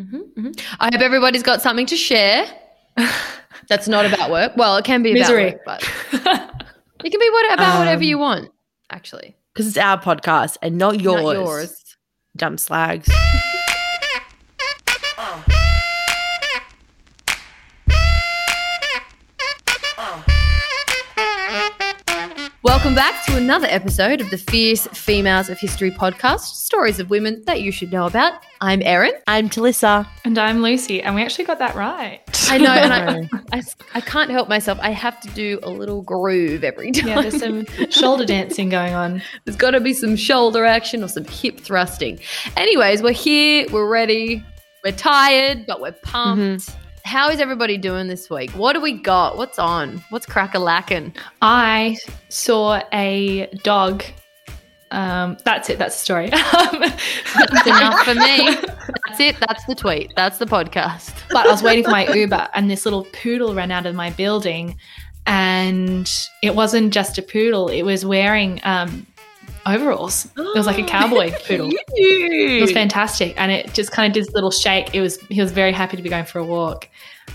[0.00, 0.50] Mm-hmm,
[0.80, 2.46] I hope everybody's got something to share.
[3.68, 4.52] That's not about work.
[4.56, 5.54] Well, it can be Misery.
[5.62, 6.64] about work, but
[7.04, 8.50] it can be what, about whatever Um, you want.
[8.90, 11.22] Actually, Because it's our podcast and not yours.
[11.22, 11.96] not yours.
[12.36, 13.08] Dumb slags.
[22.80, 27.42] Welcome back to another episode of the Fierce Females of History podcast, stories of women
[27.44, 28.42] that you should know about.
[28.62, 29.12] I'm Erin.
[29.26, 30.08] I'm Talissa.
[30.24, 32.22] And I'm Lucy, and we actually got that right.
[32.48, 33.62] I know, and I, I,
[33.96, 34.78] I can't help myself.
[34.80, 37.06] I have to do a little groove every time.
[37.06, 39.20] Yeah, there's some shoulder dancing going on.
[39.44, 42.18] There's got to be some shoulder action or some hip thrusting.
[42.56, 44.42] Anyways, we're here, we're ready,
[44.84, 46.40] we're tired, but we're pumped.
[46.40, 46.79] Mm-hmm.
[47.04, 48.50] How is everybody doing this week?
[48.52, 49.36] What do we got?
[49.36, 50.02] What's on?
[50.10, 51.14] What's crack a lacking?
[51.42, 51.96] I
[52.28, 54.04] saw a dog.
[54.90, 55.78] Um, that's it.
[55.78, 56.30] That's the story.
[56.30, 58.56] That's enough for me.
[59.06, 59.36] That's it.
[59.38, 60.12] That's the tweet.
[60.16, 61.14] That's the podcast.
[61.30, 64.10] but I was waiting for my Uber, and this little poodle ran out of my
[64.10, 64.76] building,
[65.26, 66.10] and
[66.42, 69.06] it wasn't just a poodle; it was wearing um,
[69.66, 70.26] overalls.
[70.36, 71.70] It was like a cowboy poodle.
[71.94, 74.94] It was fantastic, and it just kind of did this little shake.
[74.94, 76.88] It was he was very happy to be going for a walk.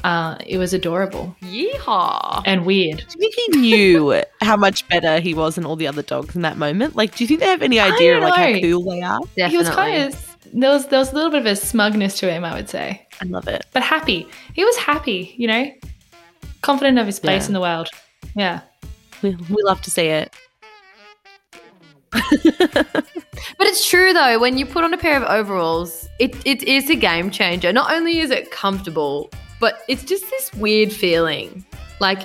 [0.03, 2.43] Uh, it was adorable Yeehaw.
[2.45, 2.97] and weird.
[2.97, 6.35] Do you think he knew how much better he was than all the other dogs
[6.35, 6.95] in that moment?
[6.95, 9.19] Like, do you think they have any idea like how cool they are?
[9.37, 9.49] Definitely.
[9.51, 12.31] He was kind of there was there was a little bit of a smugness to
[12.31, 13.65] him, I would say, I love it.
[13.73, 14.27] but happy.
[14.53, 15.71] He was happy, you know,
[16.61, 17.47] confident of his place Yeah.
[17.47, 17.89] in the world.
[18.35, 18.61] Yeah.
[19.21, 20.35] We, we love to see it.
[23.57, 26.89] But it's true though, when you put on a pair of overalls, it, it is
[26.89, 27.71] a game changer.
[27.71, 31.65] Not only is it comfortable, but it's just this weird feeling.
[31.99, 32.21] Like,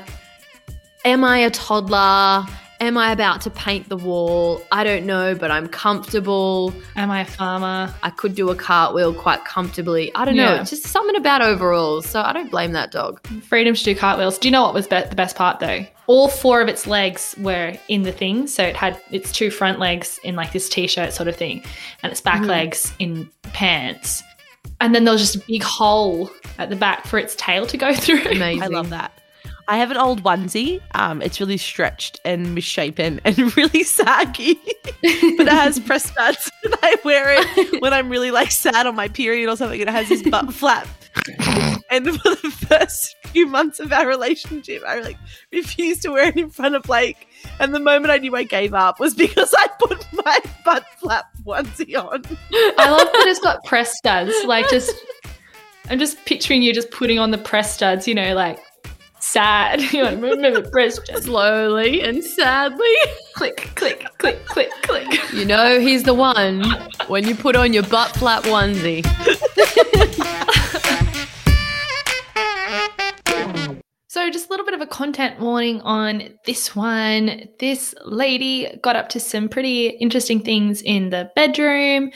[1.04, 2.46] am I a toddler?
[2.80, 4.62] Am I about to paint the wall?
[4.72, 6.72] I don't know, but I'm comfortable.
[6.96, 7.94] Am I a farmer?
[8.02, 10.10] I could do a cartwheel quite comfortably.
[10.14, 10.54] I don't know.
[10.54, 10.62] Yeah.
[10.62, 12.08] It's just something about overalls.
[12.08, 13.20] So I don't blame that dog.
[13.42, 14.38] Freedom to do cartwheels.
[14.38, 15.84] Do you know what was be- the best part though?
[16.06, 19.78] All four of its legs were in the thing, so it had its two front
[19.78, 21.62] legs in like this t-shirt sort of thing,
[22.02, 22.46] and its back mm-hmm.
[22.46, 24.22] legs in pants.
[24.80, 27.76] And then there was just a big hole at the back for its tail to
[27.76, 28.22] go through.
[28.22, 28.62] Amazing.
[28.62, 29.19] I love that.
[29.70, 30.80] I have an old onesie.
[30.96, 34.54] Um, it's really stretched and misshapen and really saggy,
[34.84, 38.96] but it has press studs, and I wear it when I'm really like sad on
[38.96, 39.80] my period or something.
[39.80, 40.88] And it has this butt flap.
[41.88, 45.18] And for the first few months of our relationship, I like
[45.52, 47.28] refused to wear it in front of Blake.
[47.60, 51.26] And the moment I knew I gave up was because I put my butt flap
[51.46, 52.24] onesie on.
[52.52, 54.34] I love that it's got press studs.
[54.46, 54.92] Like just
[55.88, 58.60] I'm just picturing you just putting on the press studs, you know, like
[59.22, 59.80] sad.
[59.92, 61.24] You know, remember press studs.
[61.24, 62.86] Slowly and sadly.
[63.34, 65.32] Click, click, click, click, click.
[65.32, 66.64] You know he's the one
[67.06, 69.04] when you put on your butt flap onesie.
[74.10, 77.48] So, just a little bit of a content warning on this one.
[77.60, 82.10] This lady got up to some pretty interesting things in the bedroom.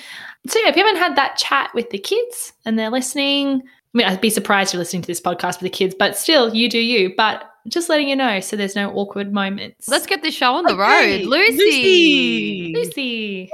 [0.48, 3.62] So, yeah, if you haven't had that chat with the kids and they're listening,
[3.94, 6.52] I mean, I'd be surprised you're listening to this podcast with the kids, but still,
[6.54, 7.14] you do you.
[7.16, 9.88] But just letting you know so there's no awkward moments.
[9.88, 11.28] Let's get this show on the Okay, road.
[11.28, 12.72] Lucy.
[12.74, 12.74] Lucy.
[12.74, 13.50] Lucy.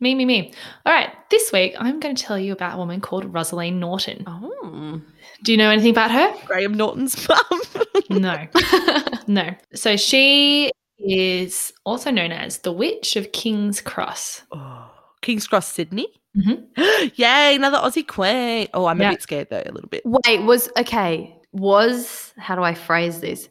[0.00, 0.52] Me, me, me.
[0.86, 4.22] All right, this week I'm going to tell you about a woman called Rosaleen Norton.
[4.26, 5.00] Oh.
[5.42, 6.32] Do you know anything about her?
[6.46, 7.60] Graham Norton's mum.
[8.10, 8.46] No.
[9.26, 9.50] no.
[9.74, 14.42] So she is also known as the Witch of King's Cross.
[14.52, 16.08] oh, King's Cross, Sydney.
[16.38, 16.62] Mhm.
[17.16, 18.68] Yay, another Aussie queen.
[18.74, 19.08] Oh, I'm Yeah.
[19.08, 20.02] a bit scared though, a little bit.
[20.04, 21.34] Wait, was okay.
[21.52, 23.48] Was how do I phrase this?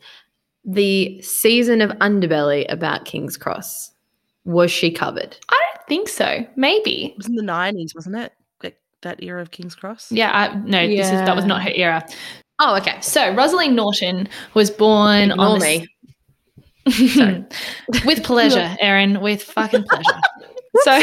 [0.63, 3.91] The season of Underbelly about King's Cross.
[4.45, 5.37] Was she covered?
[5.49, 6.45] I don't think so.
[6.55, 7.07] Maybe.
[7.07, 8.33] It was in the 90s, wasn't it?
[8.63, 10.11] Like that era of King's Cross.
[10.11, 12.05] Yeah, I, no, this is that was not her era.
[12.59, 12.99] Oh, okay.
[13.01, 15.87] So Rosaleen Norton was born Ignore on the me.
[18.05, 20.21] With pleasure, Erin, with fucking pleasure.
[20.83, 20.99] so,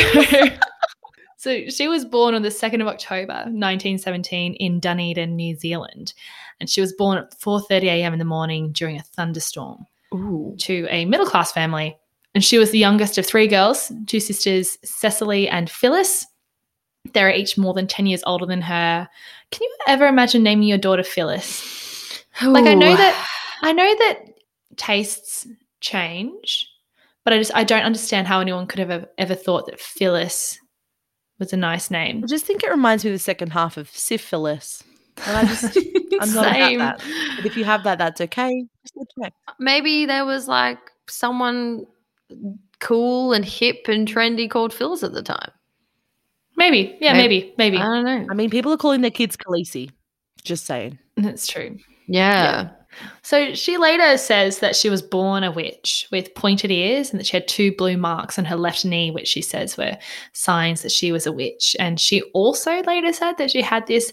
[1.45, 6.15] so she was born on the 2nd of October, 1917 in Dunedin, New Zealand.
[6.59, 8.15] And she was born at 4.30 a.m.
[8.15, 10.55] in the morning during a thunderstorm Ooh.
[10.61, 11.99] to a middle-class family.
[12.35, 16.27] And she was the youngest of three girls, two sisters, Cecily and Phyllis.
[17.13, 19.07] They're each more than 10 years older than her.
[19.51, 22.25] Can you ever imagine naming your daughter Phyllis?
[22.43, 23.29] Like I know that
[23.61, 24.31] I know that
[24.77, 25.47] tastes
[25.81, 26.69] change,
[27.23, 30.59] but I just I don't understand how anyone could have ever thought that Phyllis
[31.39, 32.23] was a nice name.
[32.25, 34.83] I just think it reminds me of the second half of syphilis.
[35.27, 35.77] And I just,
[36.21, 36.81] I'm not Same.
[36.81, 37.37] about that.
[37.37, 38.65] But if you have that, that's okay.
[38.83, 39.55] Just let me know.
[39.59, 40.79] maybe there was like
[41.09, 41.87] someone
[42.81, 45.51] cool and hip and trendy called Phyllis at the time.
[46.57, 46.97] Maybe.
[47.01, 47.53] Yeah, maybe.
[47.59, 47.79] Maybe.
[47.79, 48.27] I don't know.
[48.31, 49.91] I mean, people are calling their kids Khaleesi.
[50.45, 50.99] Just saying.
[51.17, 51.79] That's true.
[52.07, 52.71] Yeah.
[53.23, 57.27] So she later says that she was born a witch with pointed ears and that
[57.27, 59.97] she had two blue marks on her left knee, which she says were
[60.33, 61.75] signs that she was a witch.
[61.79, 64.13] And she also later said that she had this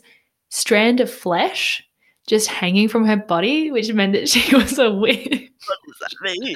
[0.49, 1.83] strand of flesh
[2.27, 5.27] just hanging from her body, which meant that she was a witch.
[5.67, 6.55] What does that mean?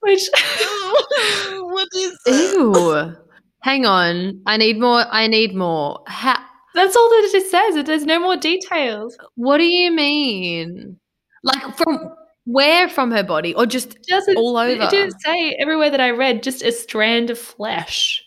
[0.00, 0.28] Which
[1.72, 3.16] what is Ew.
[3.60, 4.40] Hang on.
[4.46, 5.04] I need more.
[5.10, 6.00] I need more.
[6.06, 6.44] Ha-
[6.74, 7.84] that's all that it says.
[7.84, 9.16] There's no more details.
[9.34, 10.98] what do you mean?
[11.42, 12.14] Like from
[12.44, 14.82] where from her body or just doesn't all over?
[14.82, 18.24] It didn't say everywhere that I read, just a strand of flesh.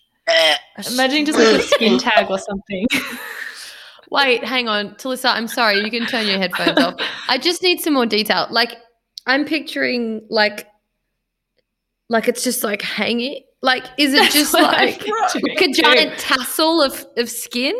[0.91, 2.87] Imagine just like a skin tag or something.
[4.11, 4.91] Wait, hang on.
[4.95, 5.79] Talissa, I'm sorry.
[5.79, 6.95] You can turn your headphones off.
[7.29, 8.47] I just need some more detail.
[8.49, 8.77] Like,
[9.25, 10.67] I'm picturing like,
[12.09, 13.43] like it's just like hanging.
[13.61, 15.01] Like, is it That's just like,
[15.33, 17.75] like a giant tassel of, of skin?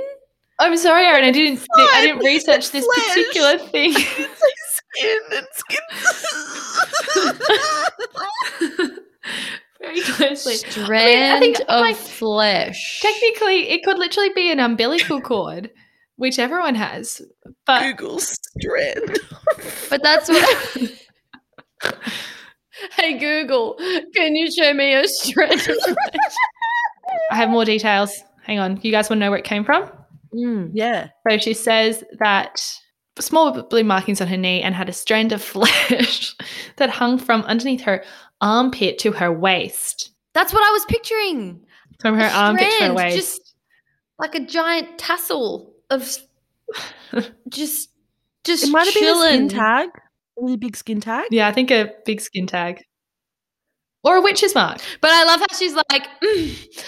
[0.60, 1.25] I'm sorry, Erin.
[1.25, 1.66] I didn't.
[1.75, 3.94] I didn't research this particular thing.
[4.94, 5.78] It's like skin
[8.80, 9.00] and skin.
[9.82, 10.56] Very closely.
[10.56, 13.00] Strand think, of like, flesh.
[13.02, 15.72] Technically, it could literally be an umbilical cord,
[16.18, 17.22] which everyone has.
[17.66, 19.20] But Google strand.
[19.90, 20.92] But that's what.
[22.98, 23.76] hey Google,
[24.14, 26.36] can you show me a strand of flesh?
[27.32, 28.24] I have more details.
[28.44, 28.80] Hang on.
[28.84, 29.90] You guys want to know where it came from?
[30.34, 30.72] Mm.
[30.74, 31.10] Yeah.
[31.28, 32.62] So she says that
[33.21, 36.35] small blue markings on her knee and had a strand of flesh
[36.77, 38.03] that hung from underneath her
[38.41, 40.12] armpit to her waist.
[40.33, 41.65] That's what I was picturing.
[42.00, 43.15] From her A armpit to her waist.
[43.15, 43.56] Just
[44.19, 46.18] like a giant tassel of
[47.50, 47.89] just
[48.44, 49.50] just It might have been a chilling.
[49.50, 49.89] skin tag.
[50.39, 51.27] A really big skin tag.
[51.31, 52.83] yeah, I think a big skin tag.
[54.03, 54.79] Or a witch's mark.
[55.00, 56.83] But I love how she's like, "Mm,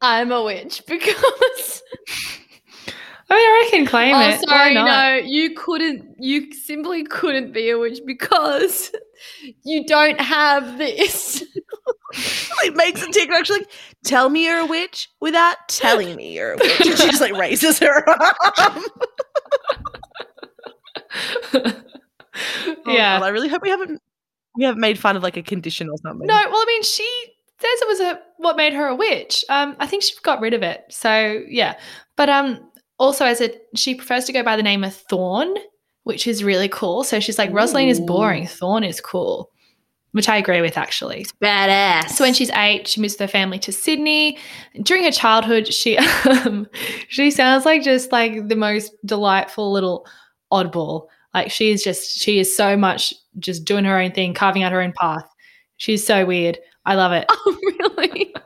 [0.00, 1.82] I'm a witch because
[3.66, 4.22] I can claim oh it.
[4.22, 4.86] Why sorry, not?
[4.86, 8.92] no, you couldn't you simply couldn't be a witch because
[9.64, 11.42] you don't have this.
[12.12, 13.46] it makes a TikTok.
[13.46, 13.70] She's like,
[14.04, 17.32] "Tell me you're a witch without telling me you're a witch." And she just like
[17.36, 18.84] raises her arm.
[21.54, 23.18] Oh, yeah.
[23.18, 24.00] God, I really hope we haven't
[24.56, 26.26] we haven't made fun of like a condition or something.
[26.26, 27.08] No, well, I mean, she
[27.58, 29.44] says it was a what made her a witch.
[29.48, 30.84] Um, I think she got rid of it.
[30.90, 31.78] So yeah,
[32.16, 35.54] but um, also as a she prefers to go by the name of Thorn,
[36.04, 37.04] which is really cool.
[37.04, 38.46] So she's like, Rosaleen is boring.
[38.46, 39.50] Thorn is cool,
[40.12, 41.26] which I agree with actually.
[41.42, 42.10] Badass.
[42.10, 44.38] So when she's eight, she moves with her family to Sydney.
[44.82, 45.98] During her childhood, she
[46.28, 46.66] um,
[47.08, 50.06] she sounds like just like the most delightful little
[50.52, 51.06] oddball.
[51.34, 54.72] Like she is just she is so much just doing her own thing, carving out
[54.72, 55.28] her own path.
[55.76, 56.58] She's so weird.
[56.86, 57.26] I love it.
[57.30, 58.34] oh really?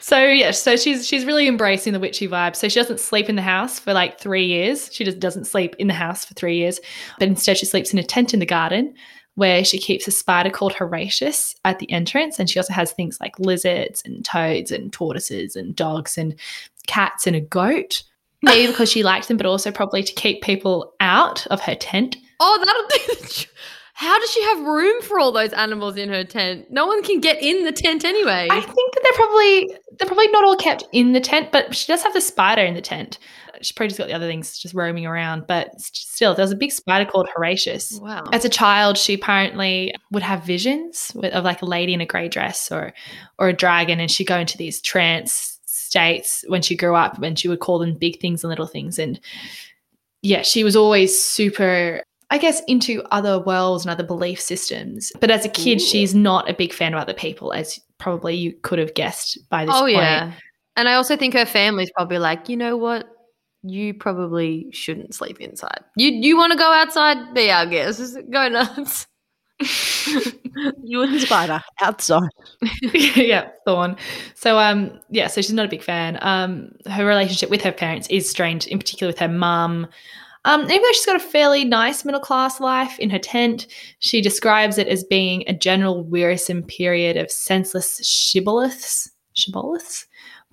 [0.00, 2.56] So yeah, so she's she's really embracing the witchy vibe.
[2.56, 4.92] So she doesn't sleep in the house for like three years.
[4.92, 6.80] She just doesn't sleep in the house for three years,
[7.18, 8.94] but instead she sleeps in a tent in the garden
[9.36, 13.18] where she keeps a spider called Horatius at the entrance, and she also has things
[13.20, 16.34] like lizards and toads and tortoises and dogs and
[16.86, 18.02] cats and a goat.
[18.42, 22.16] Maybe because she liked them, but also probably to keep people out of her tent.
[22.44, 23.14] Oh, that'll do.
[23.22, 23.46] the
[24.02, 26.68] How does she have room for all those animals in her tent?
[26.72, 28.48] No one can get in the tent anyway.
[28.50, 31.86] I think that they're probably they're probably not all kept in the tent, but she
[31.86, 33.20] does have the spider in the tent.
[33.60, 36.72] She's probably just got the other things just roaming around, but still, there's a big
[36.72, 38.00] spider called Horatius.
[38.02, 38.24] wow.
[38.32, 42.28] As a child, she apparently would have visions of like a lady in a grey
[42.28, 42.92] dress or
[43.38, 47.38] or a dragon, and she'd go into these trance states when she grew up, and
[47.38, 48.98] she would call them big things and little things.
[48.98, 49.20] And
[50.22, 55.12] yeah, she was always super, I guess, into other worlds and other belief systems.
[55.20, 55.84] But as a kid, Ooh.
[55.84, 59.66] she's not a big fan of other people, as probably you could have guessed by
[59.66, 59.96] this oh point.
[59.96, 60.32] yeah.
[60.74, 63.06] And I also think her family's probably like, you know what?
[63.62, 65.80] You probably shouldn't sleep inside.
[65.94, 67.34] You you want to go outside?
[67.34, 68.16] Be our guest.
[68.30, 69.06] Go nuts.
[70.82, 72.28] You and the spider outside.
[73.14, 73.96] yeah, Thorn.
[74.34, 76.18] So um yeah, so she's not a big fan.
[76.20, 79.86] Um her relationship with her parents is strained, in particular with her mum.
[80.44, 83.68] Um, even though she's got a fairly nice middle class life in her tent,
[84.00, 90.06] she describes it as being a general wearisome period of senseless shibboleths, shibboleths,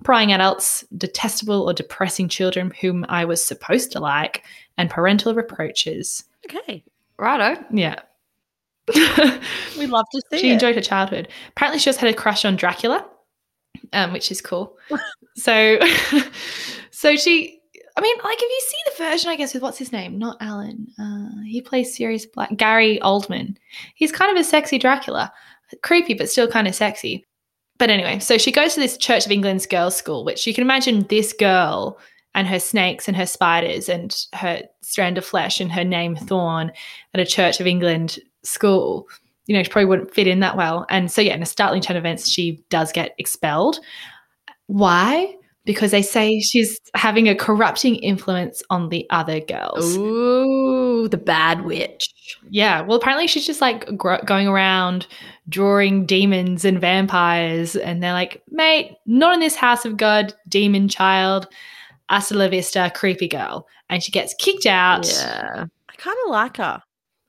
[0.04, 4.44] prying adults, detestable or depressing children whom I was supposed to like,
[4.78, 6.24] and parental reproaches.
[6.46, 6.84] Okay.
[7.18, 7.62] Righto.
[7.72, 8.00] Yeah.
[9.78, 10.54] We love to see she it.
[10.54, 11.28] enjoyed her childhood.
[11.48, 13.06] Apparently, she also had a crush on Dracula,
[13.92, 14.76] um, which is cool.
[15.36, 15.78] so,
[16.90, 17.59] so she.
[17.96, 20.36] I mean, like, if you see the version, I guess with what's his name, not
[20.40, 20.86] Alan.
[20.98, 22.56] Uh, he plays Sirius Black.
[22.56, 23.56] Gary Oldman.
[23.94, 25.32] He's kind of a sexy Dracula,
[25.82, 27.26] creepy but still kind of sexy.
[27.78, 30.62] But anyway, so she goes to this Church of England's girls' school, which you can
[30.62, 31.98] imagine this girl
[32.34, 36.70] and her snakes and her spiders and her strand of flesh and her name Thorn
[37.14, 39.08] at a Church of England school.
[39.46, 40.86] You know, she probably wouldn't fit in that well.
[40.90, 43.80] And so, yeah, in a startling turn of events, she does get expelled.
[44.66, 45.34] Why?
[45.70, 49.96] Because they say she's having a corrupting influence on the other girls.
[49.96, 52.02] Ooh, the bad witch.
[52.50, 52.80] Yeah.
[52.80, 55.06] Well, apparently she's just like gro- going around
[55.48, 57.76] drawing demons and vampires.
[57.76, 61.46] And they're like, mate, not in this house of God, demon child.
[62.08, 63.68] Hasta la vista, creepy girl.
[63.88, 65.08] And she gets kicked out.
[65.08, 65.66] Yeah.
[65.88, 66.82] I kind of like her.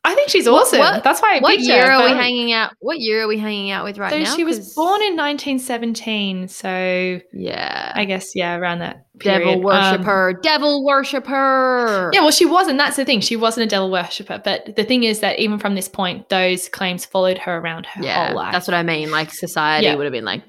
[0.03, 0.79] I think she's awesome.
[0.79, 1.91] what- That's why I What year her.
[1.91, 2.73] are we hanging out?
[2.79, 4.35] What year are we hanging out with right so now?
[4.35, 6.47] she was 'Cause- born in 1917.
[6.47, 7.91] So Yeah.
[7.93, 9.39] I guess, yeah, around that period.
[9.45, 10.41] Devil worshiper, Um.
[10.41, 12.09] Devil worshiper.
[12.13, 12.79] Yeah, well, she wasn't.
[12.79, 13.21] That's the thing.
[13.21, 14.41] She wasn't a devil worshipper.
[14.43, 18.03] But the thing is that even from this point, those claims followed her around her
[18.03, 18.53] Yeah, whole life.
[18.53, 19.11] that's what I mean.
[19.11, 19.95] Like society Yeah.
[19.95, 20.41] would have been like,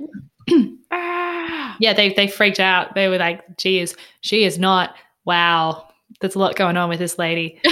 [0.91, 1.77] ah.
[1.79, 2.95] yeah, they they freaked out.
[2.95, 4.95] They were like, "Geez, she is not.
[5.27, 5.89] Wow,
[6.21, 7.61] there's a lot going on with this lady."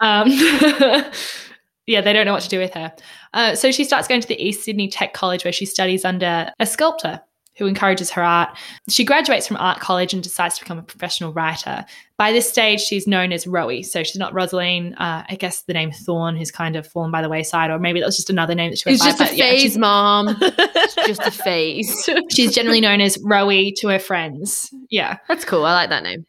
[0.00, 0.26] um,
[1.86, 2.92] yeah, they don't know what to do with her.
[3.34, 6.50] Uh, so she starts going to the East Sydney Tech College, where she studies under
[6.58, 7.20] a sculptor
[7.56, 8.48] who encourages her art.
[8.88, 11.84] She graduates from art college and decides to become a professional writer.
[12.16, 14.94] By this stage, she's known as Rowie, so she's not Rosaleen.
[14.94, 18.00] Uh, I guess the name Thorn has kind of fallen by the wayside, or maybe
[18.00, 19.10] that was just another name that she went It's by.
[19.10, 20.36] just a but yeah, she's- phase, mom.
[21.06, 22.08] Just a phase.
[22.30, 24.72] she's generally known as Rowie to her friends.
[24.90, 25.16] Yeah.
[25.28, 25.64] That's cool.
[25.64, 26.24] I like that name.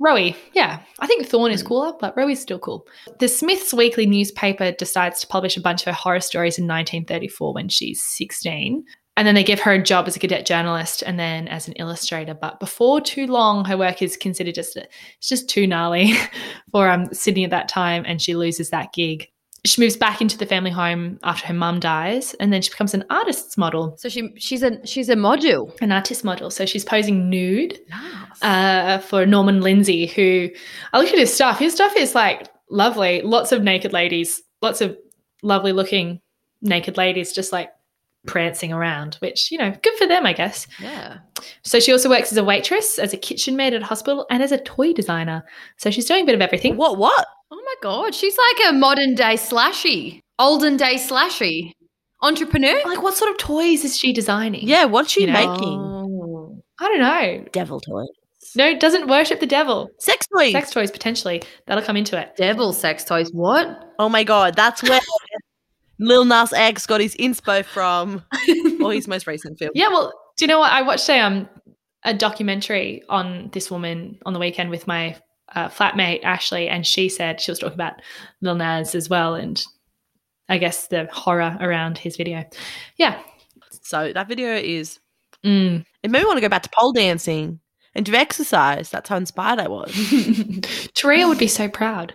[0.00, 0.80] Rowie, yeah.
[1.00, 2.86] I think Thorn is cooler, but Rowie's still cool.
[3.18, 7.52] The Smiths Weekly newspaper decides to publish a bunch of her horror stories in 1934
[7.52, 8.84] when she's 16.
[9.16, 11.74] And then they give her a job as a cadet journalist and then as an
[11.74, 12.32] illustrator.
[12.32, 16.14] But before too long, her work is considered just it's just too gnarly
[16.72, 19.29] for um, Sydney at that time, and she loses that gig.
[19.64, 22.94] She moves back into the family home after her mum dies, and then she becomes
[22.94, 25.76] an artist's model, So she she's a she's a module.
[25.82, 26.50] an artist model.
[26.50, 27.78] So she's posing nude
[28.42, 30.48] uh, for Norman Lindsay, who
[30.92, 31.58] I look at his stuff.
[31.58, 33.20] His stuff is like lovely.
[33.22, 34.96] Lots of naked ladies, lots of
[35.42, 36.20] lovely looking
[36.62, 37.70] naked ladies just like
[38.26, 40.66] prancing around, which, you know, good for them, I guess.
[40.78, 41.18] yeah.
[41.62, 44.42] So she also works as a waitress, as a kitchen maid at a hospital, and
[44.42, 45.42] as a toy designer.
[45.78, 46.76] So she's doing a bit of everything.
[46.76, 46.98] What?
[46.98, 47.26] What?
[47.52, 51.72] Oh my god, she's like a modern day slashy, olden day slashy
[52.22, 52.80] entrepreneur.
[52.84, 54.66] Like, what sort of toys is she designing?
[54.66, 55.78] Yeah, what's she You know, making?
[55.78, 56.62] Oh.
[56.78, 57.44] I don't know.
[57.52, 58.04] Devil toy.
[58.56, 59.90] No, doesn't worship the devil.
[59.98, 60.52] Sex toys.
[60.52, 61.42] Sex toys, potentially.
[61.66, 62.36] That'll come into it.
[62.36, 63.30] Devil sex toys.
[63.32, 63.92] What?
[63.98, 65.00] Oh my god, that's where
[65.98, 68.24] Lil Nas X got his inspo from,
[68.82, 69.72] or his most recent film.
[69.74, 70.72] Yeah, well, do you know what?
[70.72, 71.48] I watched a um
[72.04, 75.16] a documentary on this woman on the weekend with my
[75.54, 77.94] uh, flatmate Ashley, and she said she was talking about
[78.40, 79.62] Lil Nas as well, and
[80.48, 82.44] I guess the horror around his video.
[82.96, 83.20] Yeah,
[83.82, 84.98] So that video is.
[85.44, 85.84] mm.
[86.02, 87.60] It made me want to go back to pole dancing
[87.94, 88.90] and do exercise.
[88.90, 89.90] That's how inspired I was.
[90.94, 92.14] Taria would be so proud.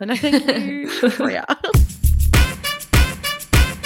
[0.00, 1.46] And I thank you, Freya.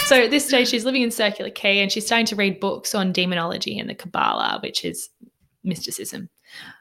[0.07, 2.95] So at this stage, she's living in Circular Quay and she's starting to read books
[2.95, 5.09] on demonology and the Kabbalah, which is
[5.65, 6.29] mysticism.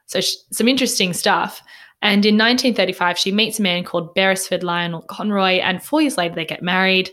[0.05, 1.61] So sh- some interesting stuff.
[2.01, 6.35] And in 1935, she meets a man called Beresford Lionel Conroy, and four years later,
[6.35, 7.09] they get married.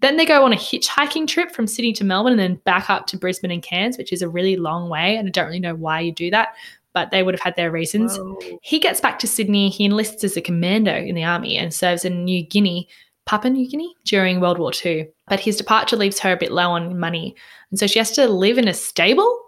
[0.00, 3.06] Then they go on a hitchhiking trip from Sydney to Melbourne and then back up
[3.06, 5.16] to Brisbane and Cairns, which is a really long way.
[5.16, 6.48] And I don't really know why you do that,
[6.92, 8.18] but they would have had their reasons.
[8.60, 9.70] He gets back to Sydney.
[9.70, 12.86] He enlists as a commando in the army and serves in New Guinea,
[13.24, 15.08] Papua New Guinea, during World War II.
[15.26, 17.34] But his departure leaves her a bit low on money.
[17.70, 19.40] And so she has to live in a stable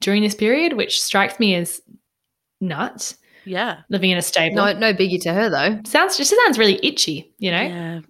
[0.00, 1.80] during this period, which strikes me as
[2.60, 3.18] nuts.
[3.46, 3.78] Yeah.
[3.88, 4.56] Living in a stable.
[4.56, 5.80] No, no biggie to her though.
[5.86, 7.62] sounds just sounds really itchy, you know?
[7.62, 8.00] Yeah.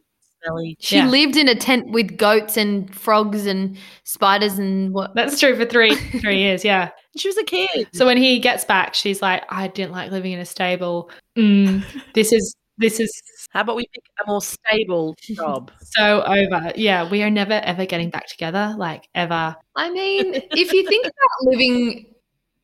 [0.42, 0.76] Smelly.
[0.80, 1.08] She Yeah.
[1.08, 5.14] lived in a tent with goats and frogs and spiders and what?
[5.14, 6.90] That's true for three three years, yeah.
[7.18, 7.88] She was a kid.
[7.92, 11.10] So when he gets back, she's like, I didn't like living in a stable.
[11.36, 13.10] Mm, this is this is
[13.50, 15.70] How about we pick a more stable job?
[15.82, 16.72] so over.
[16.76, 19.56] Yeah, we are never ever getting back together, like ever.
[19.74, 22.06] I mean, if you think about living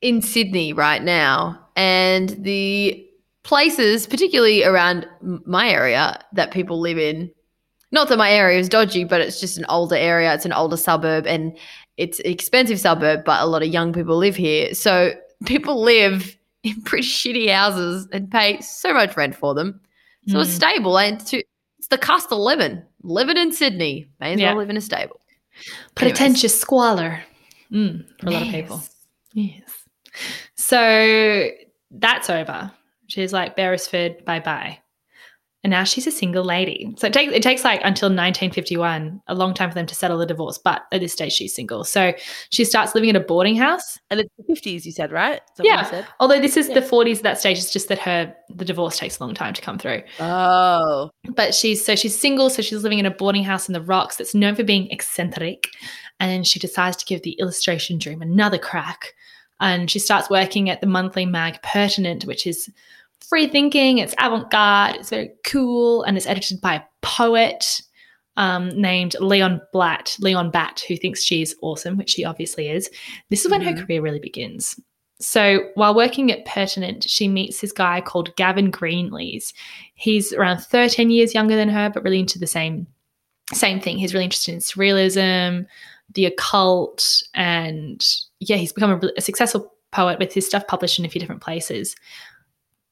[0.02, 3.06] in Sydney right now and the
[3.44, 5.06] places, particularly around
[5.46, 7.30] my area, that people live in,
[7.90, 10.76] not that my area is dodgy, but it's just an older area, it's an older
[10.76, 11.56] suburb, and
[11.96, 14.72] it's an expensive suburb, but a lot of young people live here.
[14.74, 15.12] So
[15.46, 19.80] people live in pretty shitty houses and pay so much rent for them.
[20.28, 20.54] So it's Mm.
[20.54, 21.42] stable and to,
[21.78, 22.80] it's the cost of living.
[23.02, 24.50] Living in Sydney, may as Yeah.
[24.50, 25.18] well live in a stable.
[25.96, 27.22] pretentious squalor
[27.72, 28.82] mm, for a lot of people.
[29.34, 29.62] Yes.
[30.62, 31.48] So
[31.90, 32.70] that's over.
[33.08, 34.78] She's like, Beresford, bye bye.
[35.64, 36.92] and now she's a single lady.
[36.98, 40.18] So it takes it takes like until 1951, a long time for them to settle
[40.18, 40.58] the divorce.
[40.58, 41.84] But at this stage, she's single.
[41.84, 42.12] So
[42.50, 43.98] she starts living in a boarding house.
[44.10, 45.34] And it's the 50s, you said, right?
[45.34, 45.80] Is that what Yeah.
[45.82, 46.06] you said?
[46.20, 46.74] Although this is Yeah.
[46.74, 49.52] the 40s at that stage, it's just that her the divorce takes a long time
[49.54, 50.02] to come through.
[50.20, 51.10] Oh.
[51.36, 54.16] But she's so she's single, so she's living in a boarding house in the rocks
[54.16, 55.68] that's known for being eccentric.
[56.18, 59.12] And she decides to give the illustration dream another crack.
[59.62, 62.68] And she starts working at the monthly mag Pertinent, which is
[63.26, 67.80] free thinking, it's avant-garde, it's very cool, and it's edited by a poet
[68.36, 72.90] um, named Leon Blatt, Leon Batt, who thinks she's awesome, which she obviously is.
[73.30, 73.86] This is when her Mhm.
[73.86, 74.78] career really begins.
[75.20, 79.52] So while working at Pertinent, she meets this guy called Gavin Greenlees.
[79.94, 82.86] He's around 13 years younger than her, but really into the same
[83.52, 83.98] same thing.
[83.98, 85.66] He's really interested in surrealism,
[86.14, 88.06] the occult, and
[88.40, 91.42] yeah, he's become a, a successful poet with his stuff published in a few different
[91.42, 91.94] places.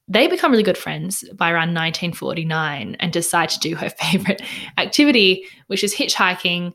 [0.07, 4.41] They become really good friends by around 1949 and decide to do her favorite
[4.77, 6.73] activity, which is hitchhiking.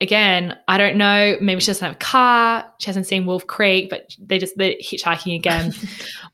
[0.00, 1.36] Again, I don't know.
[1.40, 2.64] Maybe she doesn't have a car.
[2.80, 5.72] She hasn't seen Wolf Creek, but they just they're hitchhiking again.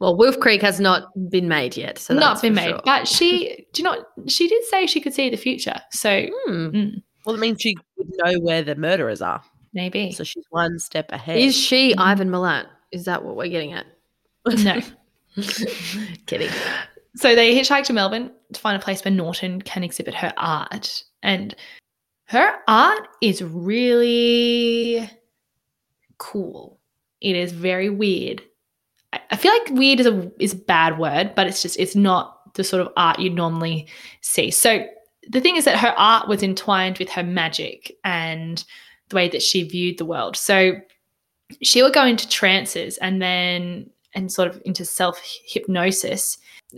[0.00, 1.98] Well, Wolf Creek has not been made yet.
[1.98, 2.80] So Not that's been made, sure.
[2.86, 5.78] but she do you know she did say she could see the future.
[5.90, 6.88] So Hmm.
[7.24, 9.42] Well, it means she would know where the murderers are.
[9.72, 11.38] maybe So she's one step ahead.
[11.38, 12.00] Is she Mhm.
[12.00, 12.66] Ivan Milat?
[12.92, 13.86] Is that what we're getting at?
[14.46, 14.80] no.
[16.26, 16.50] Kidding.
[17.16, 21.04] So they hitchhike to Melbourne to find a place where Norton can exhibit her art.
[21.22, 21.54] And
[22.26, 25.08] her art is really
[26.18, 26.78] cool.
[27.20, 28.42] It is very weird.
[29.12, 31.94] I, I feel like weird is a is a bad word, but it's just it's
[31.96, 33.86] not the sort of art you'd normally
[34.20, 34.50] see.
[34.50, 34.86] So
[35.30, 38.64] the thing is that her art was entwined with her magic and
[39.08, 40.36] the way that she viewed the world.
[40.36, 40.72] So
[41.62, 46.36] she would go into trances and then and sort of into self hypnosis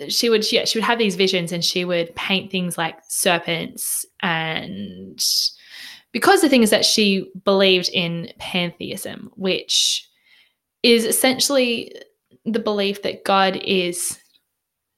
[0.08, 4.04] she would yeah she would have these visions and she would paint things like serpents
[4.20, 5.24] and
[6.12, 10.08] because the thing is that she believed in pantheism which
[10.82, 11.94] is essentially
[12.44, 14.18] the belief that god is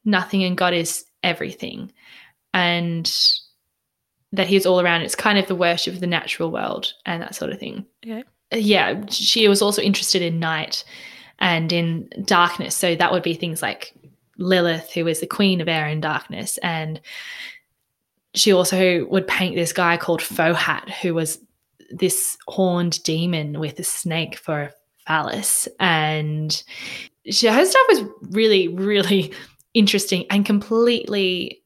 [0.05, 1.93] nothing and god is everything
[2.53, 3.13] and
[4.37, 7.35] that he's all around it's kind of the worship of the natural world and that
[7.35, 8.25] sort of thing Okay.
[8.53, 10.85] Uh, yeah she was also interested in night
[11.39, 13.95] and in darkness so that would be things like
[14.39, 16.59] Lilith, who is the queen of air and darkness.
[16.59, 17.01] And
[18.35, 21.39] she also would paint this guy called Fohat, who was
[21.91, 24.73] this horned demon with a snake for a
[25.07, 25.69] phallus.
[25.79, 26.63] And
[27.27, 29.33] she, her stuff was really, really
[29.75, 31.63] interesting and completely,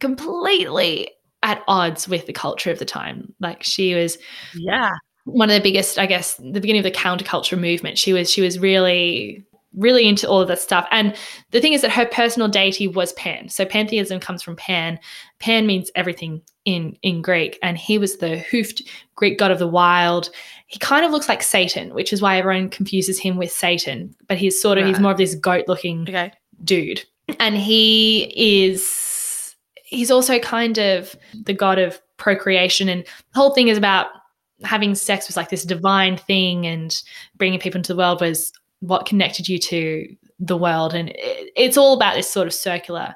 [0.00, 1.10] completely
[1.44, 3.32] at odds with the culture of the time.
[3.38, 4.18] Like she was
[4.54, 4.90] yeah.
[5.24, 7.98] one of the biggest, I guess, the beginning of the counterculture movement.
[7.98, 9.44] She was she was really
[9.76, 10.86] really into all of that stuff.
[10.92, 11.16] And
[11.50, 13.48] the thing is that her personal deity was Pan.
[13.48, 15.00] So pantheism comes from Pan.
[15.40, 18.82] Pan means everything in in Greek, and he was the hoofed
[19.14, 20.30] Greek god of the wild.
[20.66, 24.14] He kind of looks like Satan, which is why everyone confuses him with Satan.
[24.28, 26.32] But he's sort of he's more of this goat looking Okay.
[26.64, 27.04] dude.
[27.38, 29.13] And he is
[29.94, 34.06] he's also kind of the god of procreation and the whole thing is about
[34.62, 37.02] having sex was like this divine thing and
[37.36, 40.06] bringing people into the world was what connected you to
[40.38, 43.14] the world and it, it's all about this sort of circular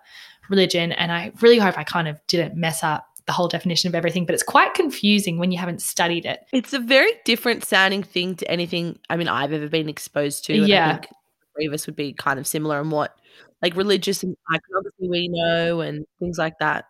[0.48, 3.94] religion and I really hope I kind of didn't mess up the whole definition of
[3.94, 6.40] everything but it's quite confusing when you haven't studied it.
[6.52, 10.54] It's a very different sounding thing to anything I mean I've ever been exposed to.
[10.54, 10.88] And Yeah.
[10.88, 11.08] I think
[11.54, 13.17] three of us would be kind of similar in what
[13.62, 16.86] like religious and iconography we know and things like that.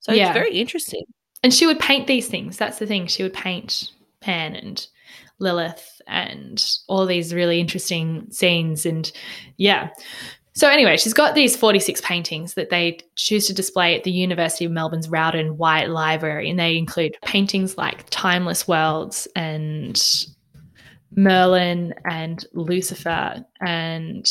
[0.00, 0.28] So Yeah.
[0.28, 1.04] it's very interesting.
[1.42, 2.56] and she would paint these things.
[2.56, 3.06] That's the thing.
[3.06, 3.90] She would paint
[4.20, 4.86] Pan and
[5.38, 8.84] Lilith and all these really interesting scenes.
[8.84, 9.10] And
[9.56, 9.90] yeah.
[10.54, 14.64] So, anyway, she's got these 46 paintings that they choose to display at the University
[14.64, 16.50] of Melbourne's Rowden White Library.
[16.50, 20.02] And they include paintings like Timeless Worlds and
[21.14, 24.26] Merlin and Lucifer and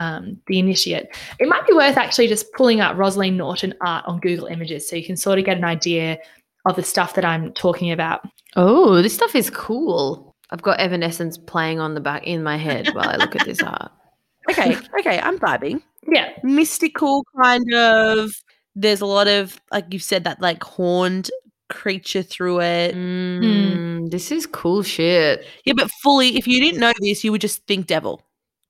[0.00, 1.06] um, The Initiate.
[1.38, 4.96] It might be worth actually just pulling up Rosalind Norton art on Google Images so
[4.96, 6.18] you can sort of get an idea
[6.66, 8.22] of the stuff that I'm talking about.
[8.56, 10.34] Oh, this stuff is cool.
[10.50, 13.62] I've got Evanescence playing on the back in my head while I look at this
[13.62, 13.90] art.
[14.50, 15.80] Okay, okay, I'm vibing.
[16.06, 16.28] Yeah.
[16.42, 18.30] Mystical kind of
[18.76, 21.30] there's a lot of like you've said that like horned
[21.70, 22.94] creature through it.
[22.94, 25.46] Mm, This is cool shit.
[25.64, 28.20] Yeah, but fully, if you didn't know this, you would just think devil.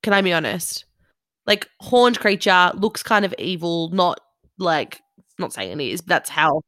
[0.04, 0.84] Can I be honest?
[1.46, 4.20] Like horned creature looks kind of evil, not
[4.58, 5.00] like
[5.38, 6.62] not saying it is, but that's how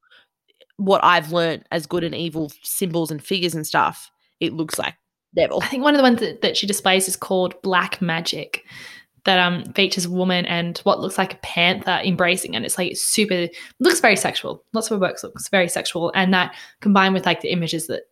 [0.76, 4.10] what I've learned as good and evil symbols and figures and stuff.
[4.40, 4.94] It looks like
[5.34, 5.60] devil.
[5.62, 8.64] I think one of the ones that, that she displays is called Black Magic.
[9.24, 12.96] that um features a woman and what looks like a panther embracing, and it's like
[12.96, 13.48] super
[13.80, 14.62] looks very sexual.
[14.72, 18.02] Lots of her works looks very sexual, and that combined with like the images that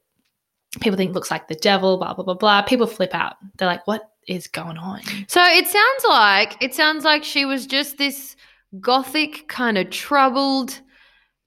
[0.80, 2.62] people think looks like the devil, blah blah blah blah.
[2.62, 3.36] People flip out.
[3.58, 7.66] They're like, "What is going on?" So it sounds like it sounds like she was
[7.66, 8.36] just this
[8.80, 10.80] gothic kind of troubled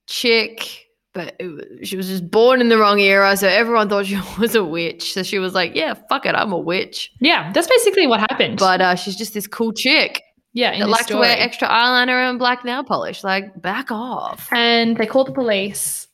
[0.07, 4.19] chick, but was- she was just born in the wrong era, so everyone thought she
[4.39, 5.13] was a witch.
[5.13, 8.59] So she was like, "Yeah, fuck it, I'm a witch." Yeah, that's basically what happened.
[8.59, 10.21] But uh, she's just this cool chick
[10.57, 13.23] yeah, in that likes to wear extra eyeliner and black nail polish.
[13.23, 14.47] Like, back off.
[14.51, 16.06] And they called the police,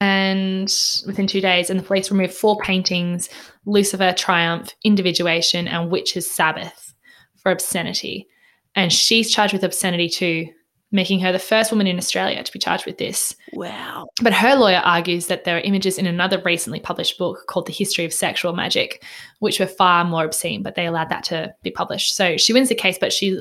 [0.00, 0.72] and
[1.06, 3.28] within two days, and the police removed four paintings
[3.66, 6.94] Lucifer, Triumph, Individuation, and Witch's Sabbath
[7.36, 8.26] for obscenity.
[8.74, 10.48] And she's charged with obscenity too,
[10.90, 13.34] making her the first woman in Australia to be charged with this.
[13.52, 14.06] Wow.
[14.20, 17.72] But her lawyer argues that there are images in another recently published book called The
[17.72, 19.04] History of Sexual Magic,
[19.38, 22.14] which were far more obscene, but they allowed that to be published.
[22.14, 23.40] So she wins the case, but she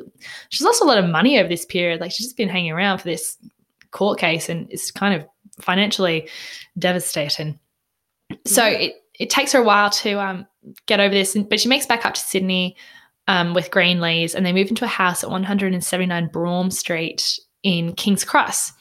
[0.49, 1.99] she's lost a lot of money over this period.
[1.99, 3.37] Like she's just been hanging around for this
[3.91, 5.27] court case and it's kind of
[5.61, 6.29] financially
[6.77, 7.59] devastating.
[8.45, 10.47] So it, it takes her a while to um,
[10.85, 12.75] get over this, but she makes back up to Sydney
[13.27, 18.23] um, with Greenlees and they move into a house at 179 Brougham Street in King's
[18.23, 18.73] Cross.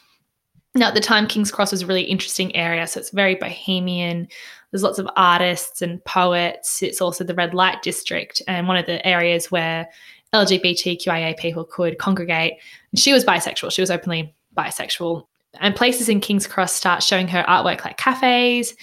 [0.74, 2.87] Now, at the time, King's Cross was a really interesting area.
[2.87, 4.26] So it's very bohemian.
[4.70, 6.82] There's lots of artists and poets.
[6.82, 9.87] It's also the red light district and one of the areas where
[10.35, 12.54] LGBTQIA people could congregate.
[12.90, 13.70] And she was bisexual.
[13.70, 15.26] She was openly bisexual.
[15.60, 18.74] And places in King's Cross start showing her artwork like cafes,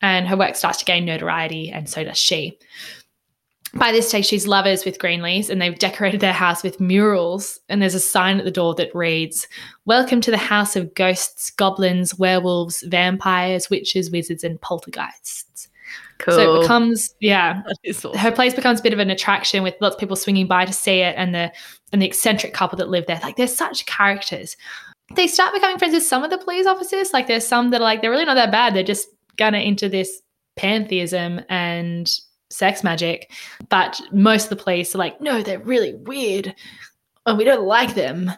[0.00, 2.58] and her work starts to gain notoriety, and so does she.
[3.74, 7.60] By this stage, she's lovers with Greenlees, and they've decorated their house with murals.
[7.68, 9.46] And there's a sign at the door that reads,
[9.84, 15.68] Welcome to the house of ghosts, goblins, werewolves, vampires, witches, wizards, and poltergeists.
[16.18, 16.34] Cool.
[16.34, 18.14] So it becomes, yeah, awesome.
[18.14, 20.72] her place becomes a bit of an attraction with lots of people swinging by to
[20.72, 21.52] see it and the
[21.92, 24.56] and the eccentric couple that live there like they're such characters
[25.14, 27.12] they start becoming friends with some of the police officers.
[27.12, 28.74] Like there's some that are like they're really not that bad.
[28.74, 30.20] They're just kind of into this
[30.56, 32.10] pantheism and
[32.50, 33.30] sex magic.
[33.68, 36.54] But most of the police are like no they're really weird
[37.26, 38.30] and we don't like them.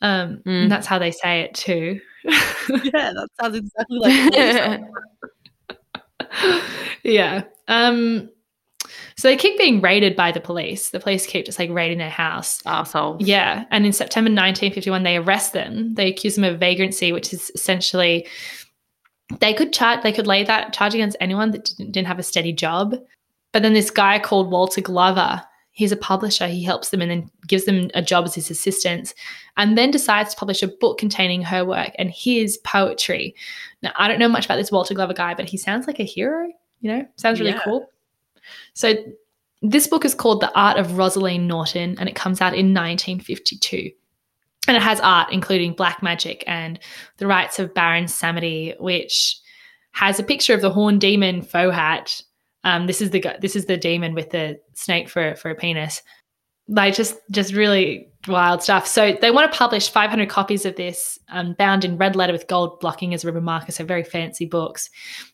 [0.00, 0.62] Um Mm.
[0.64, 2.00] and that's how they say it too.
[2.84, 4.80] Yeah, that sounds exactly like
[7.02, 7.44] yeah.
[7.68, 8.30] Um
[9.18, 10.90] so they keep being raided by the police.
[10.90, 12.62] The police keep just like raiding their house.
[12.64, 13.16] Asshole.
[13.18, 13.64] Yeah.
[13.72, 15.94] And in September 1951, they arrest them.
[15.94, 18.28] They accuse them of vagrancy, which is essentially
[19.40, 22.22] they could charge they could lay that charge against anyone that didn't, didn't have a
[22.22, 22.94] steady job.
[23.52, 26.46] But then this guy called Walter Glover, he's a publisher.
[26.46, 29.14] He helps them and then gives them a job as his assistant,
[29.56, 33.34] and then decides to publish a book containing her work and his poetry.
[33.82, 36.04] Now, I don't know much about this Walter Glover guy, but he sounds like a
[36.04, 36.46] hero.
[36.80, 37.62] You know, sounds really Yeah.
[37.64, 37.90] cool.
[38.74, 38.94] So
[39.62, 43.90] this book is called The Art of Rosaleen Norton, and it comes out in 1952.
[44.66, 46.78] And it has art, including black magic and
[47.16, 49.40] the rites of Baron Samedi, which
[49.92, 52.22] has a picture of the horn demon Fohat.
[52.64, 56.02] Um, this is the this is the demon with the snake for for a penis.
[56.68, 58.86] Like just just really wild stuff.
[58.86, 62.46] So they want to publish 500 copies of this, um, bound in red letter with
[62.46, 63.72] gold blocking as a ribbon marker.
[63.72, 64.90] So very fancy books.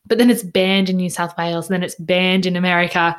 [0.07, 3.17] But then it's banned in New South Wales, and then it's banned in America.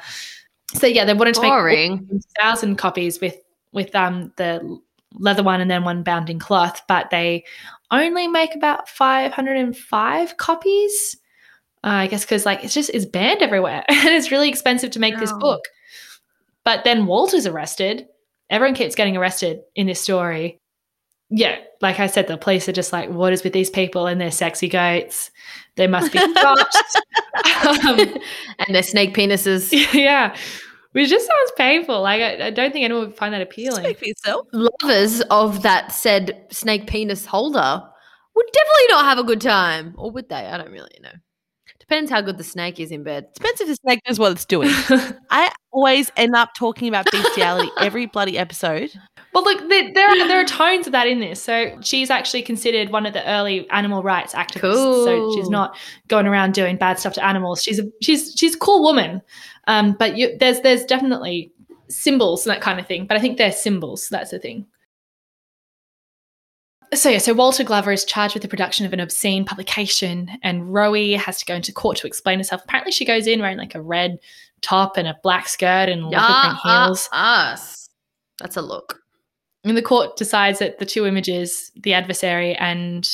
[0.75, 2.21] So yeah, they wanted to make Boring.
[2.39, 3.35] thousand copies with
[3.73, 4.79] with um the
[5.17, 7.43] leather one and then one bound in cloth, but they
[7.91, 11.17] only make about five hundred and five copies.
[11.83, 14.99] Uh, I guess because like it's just it's banned everywhere and it's really expensive to
[14.99, 15.39] make this Oh.
[15.39, 15.61] book.
[16.65, 18.07] But then Walter's arrested.
[18.49, 20.59] Everyone keeps getting arrested in this story.
[21.29, 24.21] Yeah, like I said, the police are just like, what is with these people and
[24.21, 25.31] their sexy goats?
[25.75, 26.77] They must be fucked.
[27.65, 27.99] um,
[28.59, 29.71] and their snake penises.
[29.93, 30.35] yeah,
[30.91, 32.01] which just sounds painful.
[32.01, 33.83] Like I, I don't think anyone would find that appealing.
[33.83, 34.47] Speak for yourself.
[34.53, 37.83] Lovers of that said snake penis holder
[38.35, 39.95] would definitely not have a good time.
[39.97, 40.35] Or would they?
[40.35, 41.11] I don't really know.
[41.79, 43.27] Depends how good the snake is in bed.
[43.33, 44.69] Depends if the snake knows what it's doing.
[45.29, 48.91] I always end up talking about bestiality every bloody episode.
[49.33, 51.41] Well, look, there, there are there are tones of that in this.
[51.41, 55.03] So she's actually considered one of the early animal rights activists.
[55.03, 57.61] So she's not going around doing bad stuff to animals.
[57.61, 59.21] She's a she's she's a cool woman.
[59.67, 61.51] Um, but you, there's there's definitely
[61.89, 63.05] symbols and that kind of thing.
[63.05, 64.07] But I think they're symbols.
[64.09, 64.65] That's the thing.
[66.95, 70.63] So yeah, so Walter Glover is charged with the production of an obscene publication, and
[70.63, 72.63] Rowie has to go into court to explain herself.
[72.63, 74.17] Apparently, she goes in wearing like a red
[74.61, 77.09] top and a black skirt and leopard print heels.
[77.11, 77.89] us.
[78.39, 79.01] That's a look.
[79.63, 83.05] And the court decides that the two images, the adversary and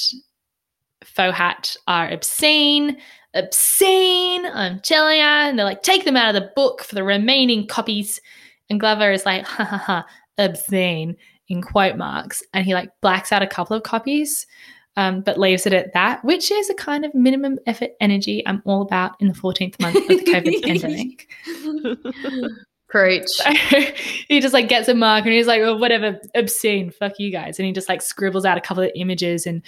[1.04, 2.98] faux Fohat, are obscene.
[3.34, 4.46] Obscene.
[4.46, 5.24] I'm telling you.
[5.24, 8.20] And they're like, take them out of the book for the remaining copies.
[8.70, 10.06] And Glover is like, ha ha ha,
[10.38, 11.15] obscene
[11.52, 14.48] in quote marks, and he like blacks out a couple of copies.
[14.98, 18.62] Um, but leaves it at that, which is a kind of minimum effort energy I'm
[18.66, 21.30] all about in the 14th month of the COVID pandemic.
[22.90, 23.28] Preach.
[23.28, 23.50] So
[24.28, 27.58] he just like gets a mark and he's like, oh, whatever, obscene, fuck you guys.
[27.58, 29.46] And he just like scribbles out a couple of images.
[29.46, 29.64] And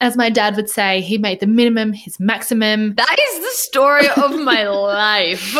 [0.00, 2.94] as my dad would say, he made the minimum his maximum.
[2.94, 5.56] That is the story of my life.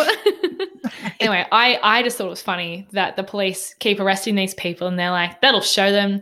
[1.19, 4.87] Anyway, I, I just thought it was funny that the police keep arresting these people
[4.87, 6.21] and they're like, that'll show them.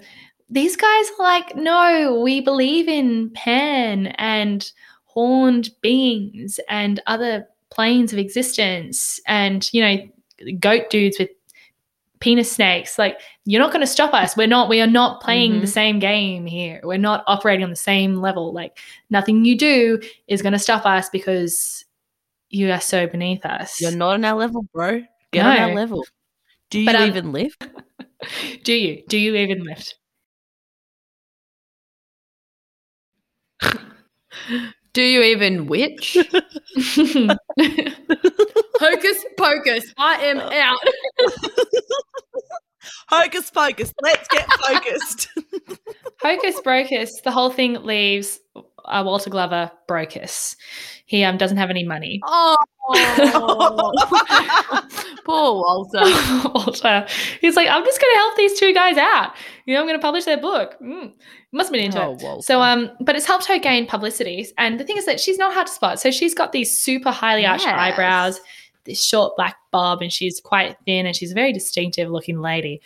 [0.49, 4.69] These guys are like, no, we believe in Pan and
[5.05, 9.97] horned beings and other planes of existence and, you know,
[10.60, 11.29] goat dudes with
[12.19, 12.99] penis snakes.
[12.99, 14.36] Like, you're not going to stop us.
[14.38, 15.71] We're not, we are not playing the Mhm.
[15.71, 16.79] same game here.
[16.84, 18.53] We're not operating on the same level.
[18.53, 18.77] Like,
[19.10, 21.84] nothing you do is going to stop us because
[22.51, 23.81] you are so beneath us.
[23.81, 25.01] You're not on our level, bro.
[25.31, 26.05] Get on our level.
[26.69, 27.67] Do you But, um, even lift?
[28.63, 29.03] do you?
[29.07, 29.95] Do you even lift?
[34.93, 36.17] Do you even witch?
[38.79, 39.93] Hocus pocus.
[39.97, 40.79] I am out.
[43.12, 43.93] Hocus pocus.
[44.02, 45.28] Let's get focused.
[46.21, 48.39] Hocus Brocus, the whole thing leaves
[48.86, 50.56] uh, Walter Glover brocus.
[51.08, 52.21] He um, doesn't have any money.
[52.93, 53.91] Oh.
[55.24, 56.50] Poor Walter.
[56.54, 57.06] Walter,
[57.39, 59.34] he's like, I'm just going to help these two guys out.
[59.65, 60.76] You know, I'm going to publish their book.
[60.82, 61.13] Mm.
[61.54, 62.21] Must have been into Oh, it.
[62.21, 62.41] Walter.
[62.41, 64.47] So, um, but it's helped her gain publicity.
[64.58, 66.00] And the thing is that she's not hard to spot.
[66.00, 67.76] So she's got these super highly arched Yes.
[67.78, 68.41] eyebrows,
[68.86, 72.82] this short black bob, and she's quite thin, and she's a very distinctive looking lady.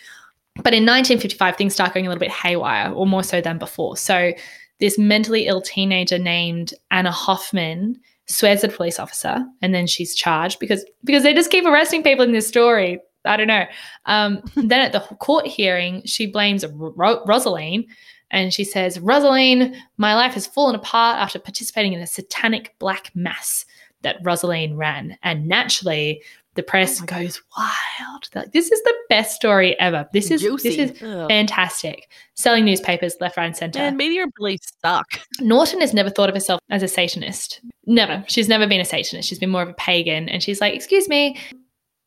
[0.55, 3.97] But in 1955, things start going a little bit haywire, or more so than before.
[3.97, 4.31] So
[4.79, 10.15] this mentally ill teenager named Anna Hoffman swears at a police officer, and then she's
[10.15, 12.99] charged because because they just keep arresting people in this story.
[13.25, 13.65] I don't know.
[14.05, 17.85] Um, then at the court hearing, she blames Ro- Rosaleen,
[18.31, 23.11] and she says, "Rosaleen, my life has fallen apart after participating in a satanic black
[23.15, 23.65] mass
[24.05, 26.21] that Rosaleen ran." And naturally,
[26.55, 28.29] the press Oh goes wild.
[28.31, 30.07] They're like, this is the best story ever.
[30.13, 31.27] This is this is Ugh.
[31.27, 32.09] fantastic.
[32.35, 33.79] Selling newspapers left, right, and center.
[33.79, 35.05] Man, media really suck.
[35.41, 37.59] Norton has never thought of herself as a Satanist.
[37.85, 38.23] Never.
[38.27, 39.27] She's never been a Satanist.
[39.27, 40.29] She's been more of a pagan.
[40.29, 41.37] And she's like, excuse me,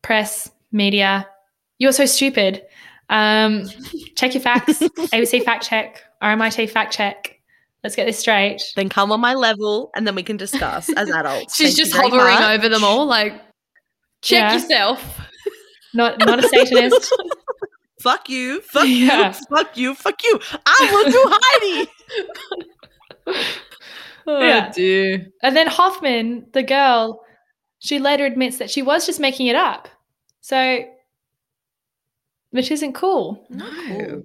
[0.01, 1.27] press, media,
[1.77, 2.63] you're so stupid.
[3.09, 3.67] Um,
[4.15, 4.79] check your facts.
[4.79, 7.38] ABC fact check, RMIT fact check.
[7.83, 8.61] Let's get this straight.
[8.75, 11.55] Then come on my level, and then we can discuss as adults.
[11.55, 12.59] She's Thank just hovering much.
[12.59, 13.33] over them all, like,
[14.21, 14.53] check Yeah.
[14.53, 15.19] yourself.
[15.93, 17.11] Not not a Satanist.
[18.01, 18.61] Fuck you.
[18.61, 19.33] Fuck Yeah.
[19.33, 19.55] you.
[19.57, 19.95] Fuck you.
[19.95, 20.39] Fuck you.
[20.65, 21.89] I will do Heidi.
[24.27, 24.71] Oh, Yeah.
[24.71, 25.25] dear.
[25.41, 27.21] and then Hoffman, the girl,
[27.79, 29.87] she later admits that she was just making it up.
[30.41, 30.85] So,
[32.51, 33.45] which isn't cool.
[33.49, 34.23] No.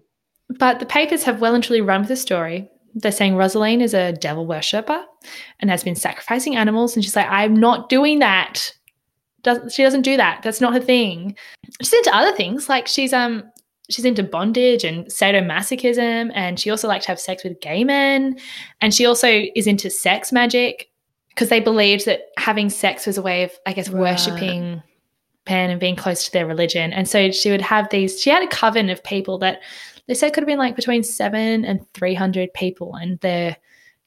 [0.58, 2.68] But the papers have well and truly run with the story.
[2.94, 5.04] They're saying Rosaleen is a devil worshipper
[5.61, 6.94] and has been sacrificing animals.
[6.94, 8.72] And she's like, I'm not doing that.
[9.42, 10.42] Does, she doesn't do that.
[10.42, 11.37] That's not her thing.
[11.80, 12.68] She's into other things.
[12.68, 13.42] Like she's um
[13.90, 16.30] she's into bondage and sadomasochism.
[16.35, 18.38] And she also likes to have sex with gay men.
[18.80, 20.88] And she also is into sex magic
[21.30, 24.00] because they believed that having sex was a way of, I guess, Right.
[24.00, 24.83] worshipping
[25.44, 26.92] Pan and being close to their religion.
[26.92, 29.61] And so she would have these, she had a coven of people that
[30.08, 32.94] they said could have been like between seven and 300 people.
[32.94, 33.56] And they're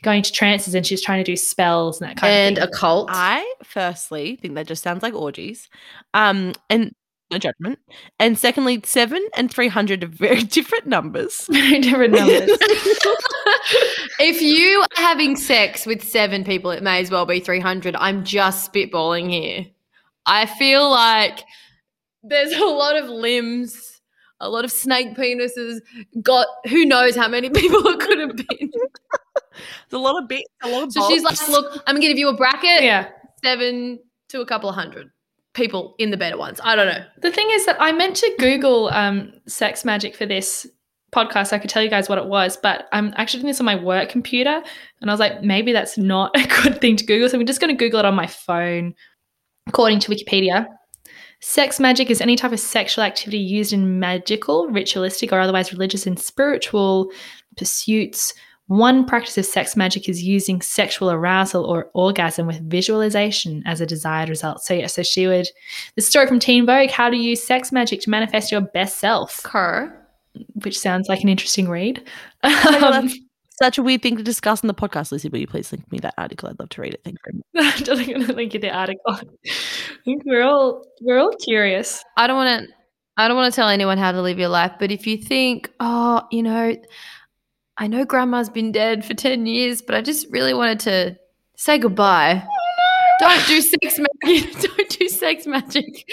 [0.03, 2.67] going to trances and she's trying to do spells and that kind And of a
[2.67, 2.73] thing.
[2.73, 3.10] cult.
[3.12, 5.69] I firstly think that just sounds like orgies.
[6.13, 6.93] Um, and
[7.31, 7.79] no judgment.
[8.19, 11.45] And secondly, seven and three hundred are very different numbers.
[11.51, 12.49] Very different numbers.
[14.19, 17.95] if you are having sex with seven people, it may as well be 300.
[17.97, 19.65] I'm just spitballing here.
[20.25, 21.43] I feel like
[22.23, 23.96] there's a lot of limbs,
[24.39, 25.80] a lot of snake penises.
[26.21, 28.71] Got who knows how many people it could have been.
[29.91, 32.30] A lot of bits, a lot of So she's like, look, I'm gonna give you
[32.30, 33.10] a bracket, yeah.
[33.43, 35.10] seven to a couple of hundred
[35.54, 36.62] people in the better ones.
[36.63, 37.04] I don't know.
[37.21, 40.67] The thing is that I meant to Google um, sex magic for this
[41.12, 41.52] podcast.
[41.52, 43.76] I could tell you guys what it was, but I'm actually doing this on my
[43.76, 44.62] work computer.
[45.02, 47.28] And I was like, maybe that's not a good thing to Google.
[47.30, 48.93] So I'm just going to Google it on my phone.
[49.67, 50.65] According to Wikipedia,
[51.39, 56.08] sex magic is any type of sexual activity used in magical, ritualistic, or otherwise religious
[56.08, 57.12] and spiritual
[57.56, 58.34] pursuits.
[58.67, 63.86] One practice of sex magic is using sexual arousal or orgasm with visualization as a
[63.86, 64.62] desired result.
[64.62, 65.47] So, yeah, so she would
[65.95, 69.41] the story from Teen Vogue How to Use Sex Magic to Manifest Your Best Self,
[69.43, 69.97] Kerr.
[70.63, 72.04] which sounds like an interesting read.
[72.43, 73.17] Oh God, that's
[73.62, 75.30] such a weird thing to discuss on the podcast, Lucy.
[75.30, 76.50] Will you please link me that article?
[76.50, 77.02] I'd love to read it.
[77.04, 77.89] Thank you very much.
[77.89, 79.02] I'm going to link you the article.
[79.08, 79.22] I
[80.06, 82.04] think we're all we're all curious.
[82.17, 82.74] I don't want to.
[83.20, 85.72] I don't want to tell anyone how to live your life, but if you think,
[85.80, 86.76] oh, you know,
[87.78, 91.17] I know grandma's been dead for 10 years, but I just really wanted to
[91.56, 92.43] say goodbye.
[92.46, 94.54] Oh, don't do sex magic.
[94.62, 96.08] Don't do sex magic.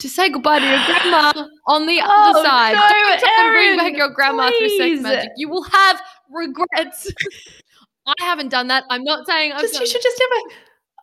[0.00, 1.32] To say goodbye to your grandma
[1.68, 2.74] on the other Oh, side.
[2.74, 5.30] no, Don't try and bring back your grandma through sex magic.
[5.36, 6.00] You will have
[6.32, 7.12] regrets.
[8.06, 8.84] I haven't done that.
[8.90, 10.54] I'm not saying I've Just done you should just have a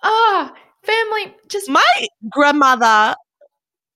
[0.03, 1.35] ah family.
[1.49, 3.15] Just My grandmother,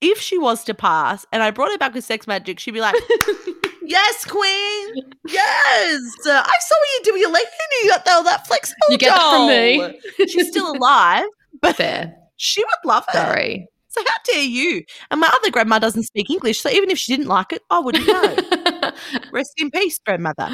[0.01, 2.81] if she was to pass and I brought her back with sex magic, she'd be
[2.81, 2.95] like,
[3.89, 4.95] Yes, Queen.
[5.27, 6.01] Yes.
[6.27, 7.43] I saw what you do with your leg.
[7.43, 8.77] Who knew that they were that flexible?
[8.89, 9.99] You get that from me.
[10.27, 11.25] She's still alive,
[11.59, 12.15] but fair.
[12.35, 13.13] she would love it.
[13.13, 13.67] Sorry.
[13.87, 14.83] So how dare you?
[15.09, 17.79] And my other grandma doesn't speak English, so even if she didn't like it, I
[17.79, 18.91] wouldn't know.
[19.31, 20.47] Rest in peace, grandmother.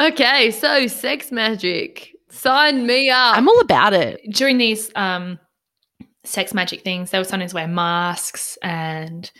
[0.00, 2.12] Okay, so sex magic.
[2.30, 3.36] Sign me up.
[3.36, 4.20] I'm all about it.
[4.30, 5.38] during these um
[6.24, 9.30] sex magic things, they would sometimes wear masks and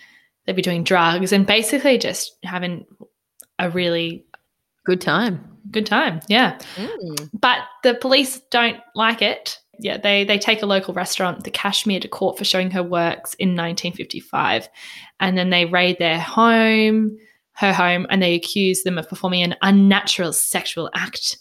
[0.47, 2.87] they'd be doing drugs and basically just having
[3.59, 4.25] a really
[4.85, 5.59] Good time.
[5.73, 6.21] good time.
[6.29, 6.59] Yeah.
[7.33, 9.59] But the police don't like it.
[9.81, 13.35] Yeah, they they take a local restaurant, the Kashmir, to court for showing her works
[13.35, 14.69] in 1955,
[15.21, 17.19] and then they raid their home,
[17.57, 21.39] her home, and they accuse them of performing an unnatural sexual act.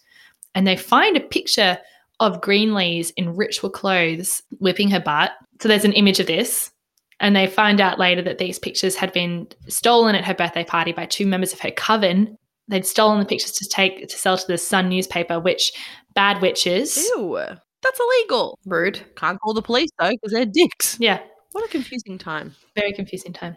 [0.54, 1.78] And they find a picture
[2.22, 5.32] of Greenlees in ritual clothes whipping her butt.
[5.62, 6.72] So there's an image of this.
[7.20, 10.92] And they find out later that these pictures had been stolen at her birthday party
[10.92, 12.38] by two members of her coven.
[12.68, 15.72] They'd stolen the pictures to take to sell to the Sun newspaper, which
[16.14, 16.98] bad witches.
[17.16, 17.38] Ew.
[17.84, 18.58] That's illegal.
[18.66, 19.02] Rude.
[19.16, 20.98] Can't call the police though, because they're dicks.
[21.00, 21.20] Yeah,
[21.52, 22.56] What a confusing time.
[22.76, 23.56] very confusing time.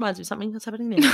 [0.00, 1.12] Reminds me of something that's happening now.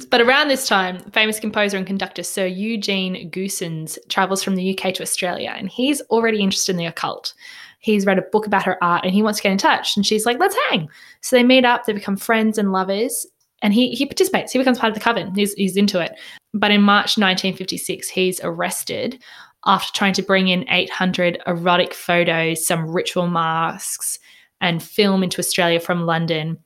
[0.10, 4.92] but around this time, famous composer and conductor Sir Eugene Goossens travels from the UK
[4.94, 7.32] to Australia, and he's already interested in the occult.
[7.78, 9.96] He's read a book about her art, and he wants to get in touch.
[9.96, 10.88] And she's like, "Let's hang."
[11.20, 11.84] So they meet up.
[11.84, 13.24] They become friends and lovers.
[13.62, 14.50] And he he participates.
[14.50, 15.32] He becomes part of the coven.
[15.36, 16.18] He's he's into it.
[16.54, 19.22] But in March 1956, he's arrested
[19.64, 24.18] after trying to bring in 800 erotic photos, some ritual masks,
[24.60, 26.58] and film into Australia from London.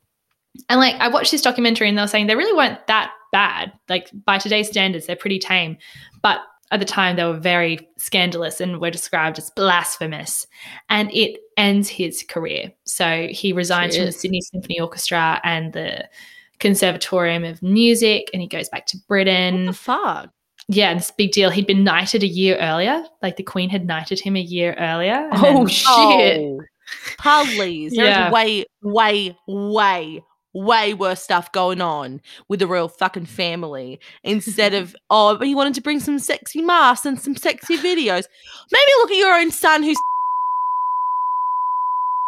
[0.69, 3.73] And like I watched this documentary and they were saying they really weren't that bad.
[3.89, 5.77] Like by today's standards, they're pretty tame.
[6.23, 6.41] But
[6.71, 10.47] at the time they were very scandalous and were described as blasphemous.
[10.91, 12.73] And it ends his career.
[12.85, 16.09] So he resigns from the Sydney Symphony Orchestra and the
[16.61, 19.67] Conservatorium of Music and he goes back to what Britain.
[19.67, 20.31] the fuck?
[20.71, 21.49] Yeah, and it's big deal.
[21.49, 23.03] He'd been knighted a year earlier.
[23.23, 25.31] Like the Queen had knighted him a year earlier.
[25.33, 26.59] Oh, then- shit.
[27.25, 27.93] Oh, please.
[27.95, 28.31] There's Yeah.
[28.31, 30.23] way, way, way,
[30.55, 33.29] way worse stuff going on with the royal fucking mm.
[33.29, 37.77] family instead of, oh, but he wanted to bring some sexy masks and some sexy
[37.77, 38.25] videos.
[38.73, 39.97] Maybe look at your own son who's.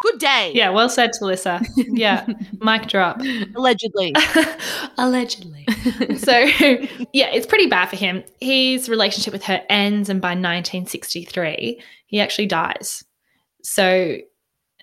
[0.02, 0.52] Good day.
[0.54, 1.62] yeah, well said, Talissa.
[1.76, 2.26] Yeah,
[2.60, 3.20] mic drop.
[3.54, 4.14] Allegedly.
[4.96, 5.66] Allegedly.
[6.16, 6.38] so
[7.12, 8.24] yeah, it's pretty bad for him.
[8.40, 13.04] His relationship with her ends, and by 1963, he actually dies.
[13.62, 14.16] So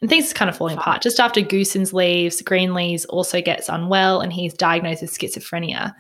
[0.02, 1.02] and things are kind of falling apart.
[1.02, 5.94] Just after Goossens leaves, Greenlees also gets unwell, and he's diagnosed with schizophrenia.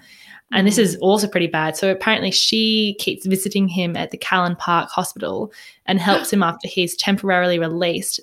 [0.52, 1.00] And this is mm.
[1.02, 1.76] also pretty bad.
[1.76, 5.52] So apparently, she keeps visiting him at the Callan Park Hospital
[5.86, 8.20] and helps him after he's temporarily released.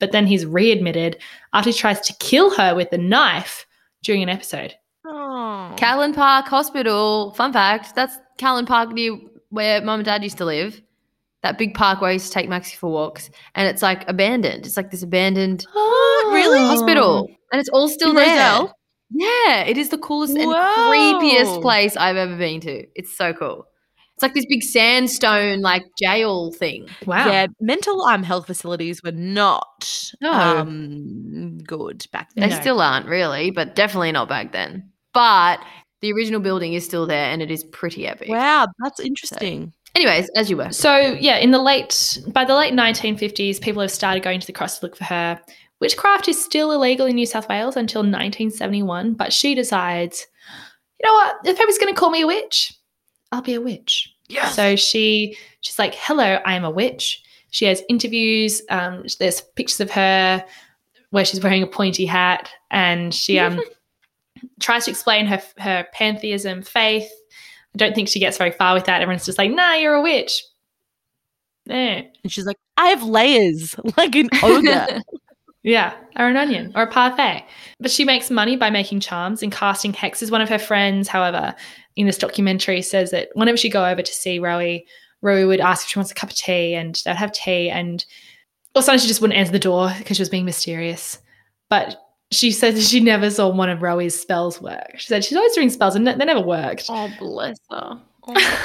[0.00, 1.18] But then he's readmitted
[1.52, 3.66] after he tries to kill her with a knife
[4.02, 4.74] during an episode.
[5.04, 5.74] Oh.
[5.76, 7.32] Callan Park Hospital.
[7.34, 9.18] Fun fact: that's Callan Park near
[9.50, 10.80] where Mum and Dad used to live.
[11.42, 14.66] That big park where I used to take Maxie for walks, and it's like abandoned.
[14.66, 16.32] It's like this abandoned What?
[16.34, 16.58] Really?
[16.58, 18.26] hospital, and it's all still In there.
[18.26, 18.74] Rozelle?
[19.10, 22.84] Yeah, it is the coolest and creepiest place I've ever been to.
[22.94, 23.66] It's so cool.
[24.14, 26.88] It's like this big sandstone like jail thing.
[27.06, 27.28] Wow.
[27.28, 30.32] Yeah, mental um health facilities were not No.
[30.32, 32.50] um good back They then.
[32.50, 32.60] No.
[32.60, 34.90] still aren't really, but definitely not back then.
[35.14, 35.60] But
[36.00, 38.28] the original building is still there, and it is pretty epic.
[38.28, 39.72] Wow, that's interesting.
[39.98, 40.70] Anyways, as you were.
[40.70, 44.52] So yeah, in the late by the late 1950s, people have started going to the
[44.52, 45.40] cross to look for her.
[45.80, 50.24] Witchcraft is still illegal in New South Wales until 1971, but she decides,
[51.00, 51.38] you know what?
[51.44, 52.72] If everyone's going to call me a witch,
[53.32, 54.14] I'll be a witch.
[54.28, 54.54] Yes.
[54.54, 58.62] So she she's like, "Hello, I am a witch." She has interviews.
[58.70, 60.44] Um, there's pictures of her
[61.10, 63.60] where she's wearing a pointy hat, and she um
[64.60, 67.10] tries to explain her her pantheism faith.
[67.74, 69.02] I don't think she gets very far with that.
[69.02, 70.42] Everyone's just like, "Nah, you're a witch."
[71.70, 72.02] Eh.
[72.22, 75.02] And she's like, I have layers like an ogre.
[75.64, 77.44] Yeah, or an onion or a parfait.
[77.80, 80.30] But she makes money by making charms and casting hexes.
[80.30, 81.54] One of her friends, however,
[81.96, 84.84] in this documentary says that whenever she'd go over to see Rowie,
[85.22, 88.04] Rowie would ask if she wants a cup of tea and they'd have tea and
[88.74, 91.18] or sometimes she just wouldn't answer the door because she was being mysterious.
[91.68, 92.00] But
[92.30, 94.98] she said that she never saw one of Rowie's spells work.
[94.98, 96.84] She said she's always doing spells and they never worked.
[96.88, 98.00] Oh, bless her.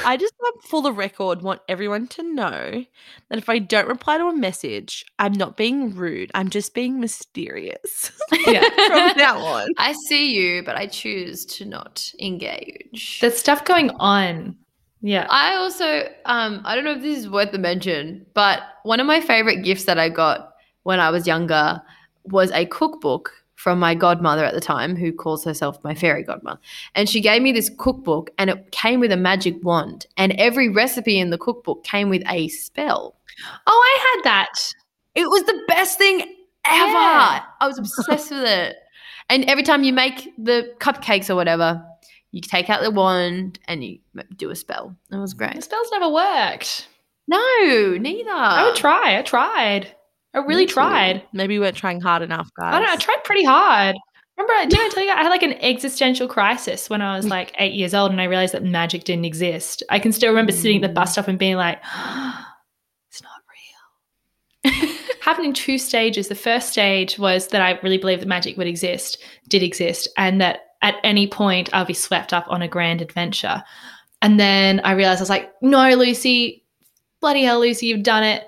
[0.06, 0.34] I just,
[0.68, 2.84] for the record, want everyone to know
[3.30, 6.32] that if I don't reply to a message, I'm not being rude.
[6.36, 8.12] I'm just being mysterious.
[8.46, 8.64] Yeah.
[8.88, 9.70] From now on.
[9.78, 13.20] I see you, but I choose to not engage.
[13.22, 14.58] There's stuff going on.
[15.02, 15.28] Yeah.
[15.30, 19.08] I also, um, I don't know if this is worth the mention, but one of
[19.08, 21.82] my favorite gifts that I got when I was younger
[22.26, 23.32] was a cookbook
[23.64, 26.60] from my godmother at the time, who calls herself my fairy godmother.
[26.96, 30.68] And she gave me this cookbook, and it came with a magic wand, and every
[30.68, 33.16] recipe in the cookbook came with a spell.
[33.66, 34.54] Oh, I had that.
[35.16, 36.20] It was the best thing
[36.68, 36.92] ever.
[36.92, 37.42] Yeah.
[37.62, 38.76] I was obsessed with it.
[39.30, 41.82] And every time you make the cupcakes or whatever,
[42.32, 44.00] you take out the wand and you
[44.36, 44.94] do a spell.
[45.10, 45.64] It was The great.
[45.64, 46.90] spells never worked.
[47.30, 48.30] No, neither.
[48.30, 49.18] I would try.
[49.18, 49.96] I tried.
[50.34, 51.24] I really tried.
[51.32, 52.74] Maybe we weren't trying hard enough, guys.
[52.74, 52.94] I don't know.
[52.94, 53.96] I tried pretty hard.
[54.38, 57.54] Remember, did I tell you I had like an existential crisis when I was like
[57.60, 59.84] eight years old and I realized that magic didn't exist.
[59.90, 61.14] I can still remember sitting at the bus mm.
[61.14, 61.78] stop and being like,
[63.10, 63.42] it's not
[64.74, 64.90] real.
[65.22, 66.28] Happened in two stages.
[66.28, 69.20] The first stage was that I really believed that magic would exist,
[69.50, 73.64] did exist, and that at any point I'll be swept up on a grand adventure.
[74.22, 76.64] And then I realized I was like, no, Lucy,
[77.22, 78.48] bloody hell, Lucy, you've done it.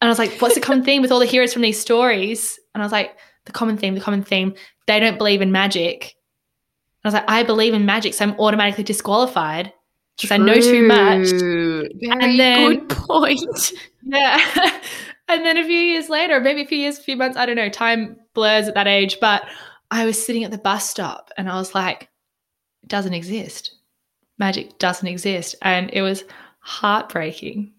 [0.00, 2.58] And I was like, what's the common theme with all the heroes from these stories?
[2.74, 3.16] And I was like,
[3.46, 4.54] the common theme, the common theme,
[4.86, 6.14] they don't believe in magic.
[7.04, 9.72] And I was like, I believe in magic, so I'm automatically disqualified
[10.16, 11.28] because I know too much.
[11.28, 13.72] Very And then- good point.
[14.08, 14.38] Yeah.
[15.28, 17.56] and then a few years later, maybe a few years, a few months, I don't
[17.56, 19.42] know, time blurs at that age, but
[19.90, 22.02] I was sitting at the bus stop and I was like,
[22.84, 23.74] it doesn't exist.
[24.38, 25.56] Magic doesn't exist.
[25.62, 26.22] And it was
[26.60, 27.72] heartbreaking.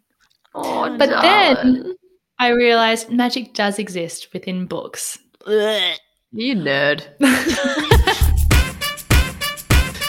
[0.54, 1.96] Oh, But then-.
[2.40, 5.18] I realized magic does exist within books.
[6.32, 7.04] You nerd.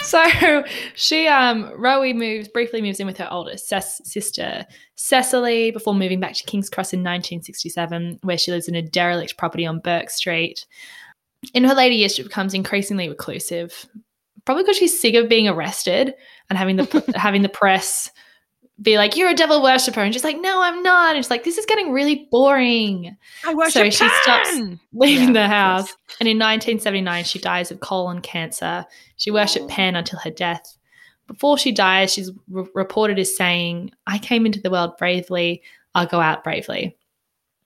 [0.08, 0.64] So
[0.94, 4.64] she, um, Rowie moves briefly moves in with her older ses- sister
[4.94, 9.36] Cecily before moving back to King's Cross in 1967, where she lives in a derelict
[9.36, 10.64] property on Burke Street.
[11.52, 13.84] In her later years, she becomes increasingly reclusive,
[14.46, 16.14] probably because she's sick of being arrested
[16.48, 18.10] and having the having the press
[18.80, 21.44] be like, "You're a devil worshipper," and she's like, "No, I'm not." And she's like,
[21.44, 24.60] "This is getting really boring." I worship So she stops-
[24.92, 25.92] leaving Yeah, the house.
[26.20, 28.84] And in 1979, she dies of colon cancer.
[29.16, 30.76] She worshipped Pan until her death.
[31.26, 35.62] Before she dies, she's re- reported as saying, I came into the world bravely,
[35.94, 36.96] I'll go out bravely.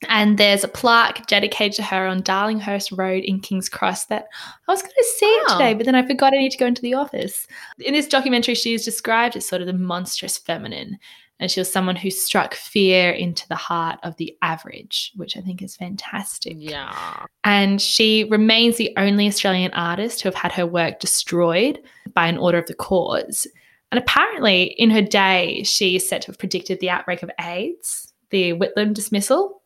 [0.09, 4.26] And there's a plaque dedicated to her on Darlinghurst Road in King's Cross that
[4.68, 5.59] I was going to see Oh.
[5.59, 7.46] today, but then I forgot I need to go into the office.
[7.78, 10.98] In this documentary, she is described as sort of the monstrous feminine.
[11.40, 15.40] And she was someone who struck fear into the heart of the average, which I
[15.40, 16.94] think is fantastic Yeah.
[17.42, 21.80] and she remains the only Australian artist to have had her work destroyed
[22.14, 23.46] by an order of the courts.
[23.90, 28.12] And apparently, in her day, she is said to have predicted the outbreak of AIDS,
[28.30, 29.61] the Whitlam dismissal,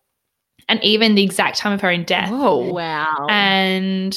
[0.68, 2.30] and even the exact time of her own death.
[2.30, 2.72] Whoa.
[2.72, 3.26] Wow.
[3.28, 4.16] And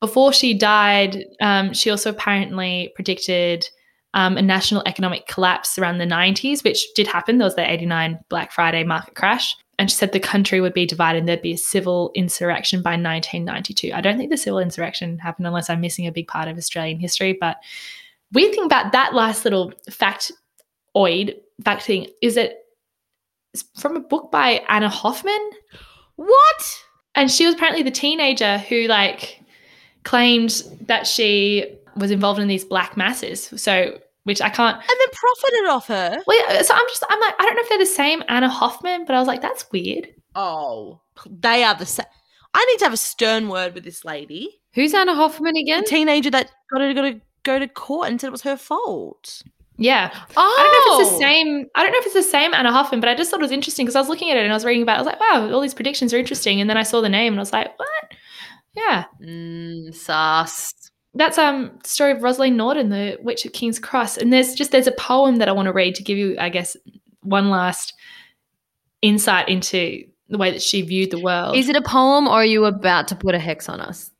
[0.00, 3.68] before she died, um, she also apparently predicted
[4.14, 7.38] um, a national economic collapse around the 90s, which did happen.
[7.38, 9.54] There was the 89 Black Friday market crash.
[9.78, 12.92] And she said the country would be divided and there'd be a civil insurrection by
[12.92, 13.92] 1992.
[13.92, 16.98] I don't think the civil insurrection happened unless I'm missing a big part of Australian
[16.98, 17.36] history.
[17.38, 17.58] But
[18.32, 22.65] weird thing about that last little factoid, fact thing, is that it's
[23.78, 25.50] from a book by Anna Hoffman
[26.16, 26.82] what?
[27.14, 29.40] and she was apparently the teenager who like
[30.04, 35.08] claimed that she was involved in these black masses so which i can't And then
[35.12, 36.18] profited off her.
[36.26, 38.48] well yeah, so i'm just i'm like i don't know if they're the same anna
[38.48, 41.00] hoffman but i was like that's weird Oh.
[41.30, 42.04] They are the same.
[42.52, 44.60] I need to have a stern word with this lady.
[44.74, 45.80] Who's Anna Hoffman again?
[45.82, 48.58] The teenager that got to, got to go to court and said it was her
[48.58, 49.40] fault.
[49.78, 52.22] Yeah Oh, i don't know if it's the same i don't know if it's the
[52.22, 54.36] same anna hoffman but i just thought it was interesting because i was looking at
[54.36, 56.18] it and i was reading about it i was like wow all these predictions are
[56.18, 57.88] interesting and then i saw the name and i was like what
[58.74, 60.72] yeah Mm, sus.
[61.14, 64.18] that's um the story of Rosaleen Norton, the Witch of King's Cross.
[64.18, 66.50] And there's just there's a poem that I want to read to give you, I
[66.50, 66.76] guess,
[67.22, 67.94] one last
[69.02, 71.56] insight into the way that she viewed the world.
[71.56, 74.10] Is it a poem or are you about to put a hex on us?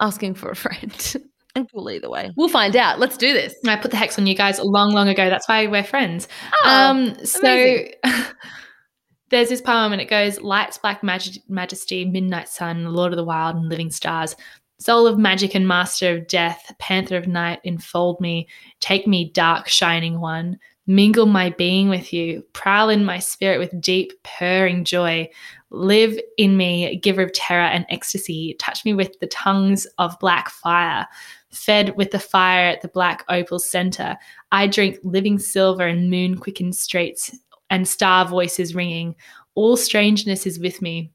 [0.00, 1.16] Asking for a friend.
[1.56, 2.32] And cool either way.
[2.36, 2.98] we'll find out.
[2.98, 3.54] Let's do this.
[3.66, 5.30] I put the hex on you guys long, long ago.
[5.30, 6.26] That's why we're friends.
[6.64, 7.78] Oh, um, so
[9.30, 13.24] there's this poem, and it goes: "Lights, black maj- majesty, midnight sun, Lord of the
[13.24, 14.34] wild and living stars,
[14.80, 18.48] soul of magic and master of death, panther of night, enfold me,
[18.80, 23.80] take me, dark shining one." Mingle my being with you, prowl in my spirit with
[23.80, 25.26] deep, purring joy.
[25.70, 28.54] Live in me, giver of terror and ecstasy.
[28.58, 31.06] Touch me with the tongues of black fire.
[31.54, 34.16] Fed with the fire at the black opal center.
[34.52, 37.34] I drink living silver and moon quickened streets
[37.70, 39.14] and star voices ringing.
[39.54, 41.12] All strangeness is with me,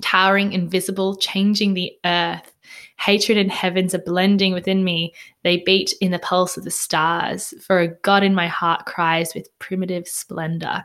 [0.00, 2.52] towering, invisible, changing the earth.
[2.98, 5.12] Hatred and heavens are blending within me.
[5.42, 7.52] They beat in the pulse of the stars.
[7.60, 10.84] For a God in my heart cries with primitive splendor.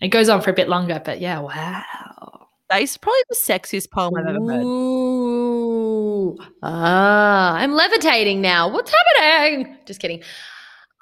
[0.00, 2.48] It goes on for a bit longer, but yeah, wow.
[2.70, 4.62] That is probably the sexiest poem I've ever heard.
[4.62, 5.27] Ooh.
[6.62, 8.68] Ah, I'm levitating now.
[8.68, 9.76] What's happening?
[9.86, 10.22] Just kidding.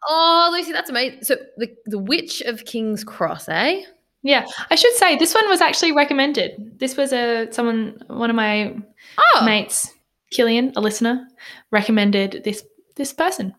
[0.09, 1.23] Oh, Lucy, that's amazing.
[1.25, 3.83] So the the Witch of King's Cross, eh?
[4.23, 6.79] Yeah, I should say this one was actually recommended.
[6.79, 8.77] This was a someone, one of my
[9.19, 9.93] Oh, mates,
[10.31, 11.27] Killian, a listener,
[11.71, 12.65] recommended this
[12.97, 13.55] this person.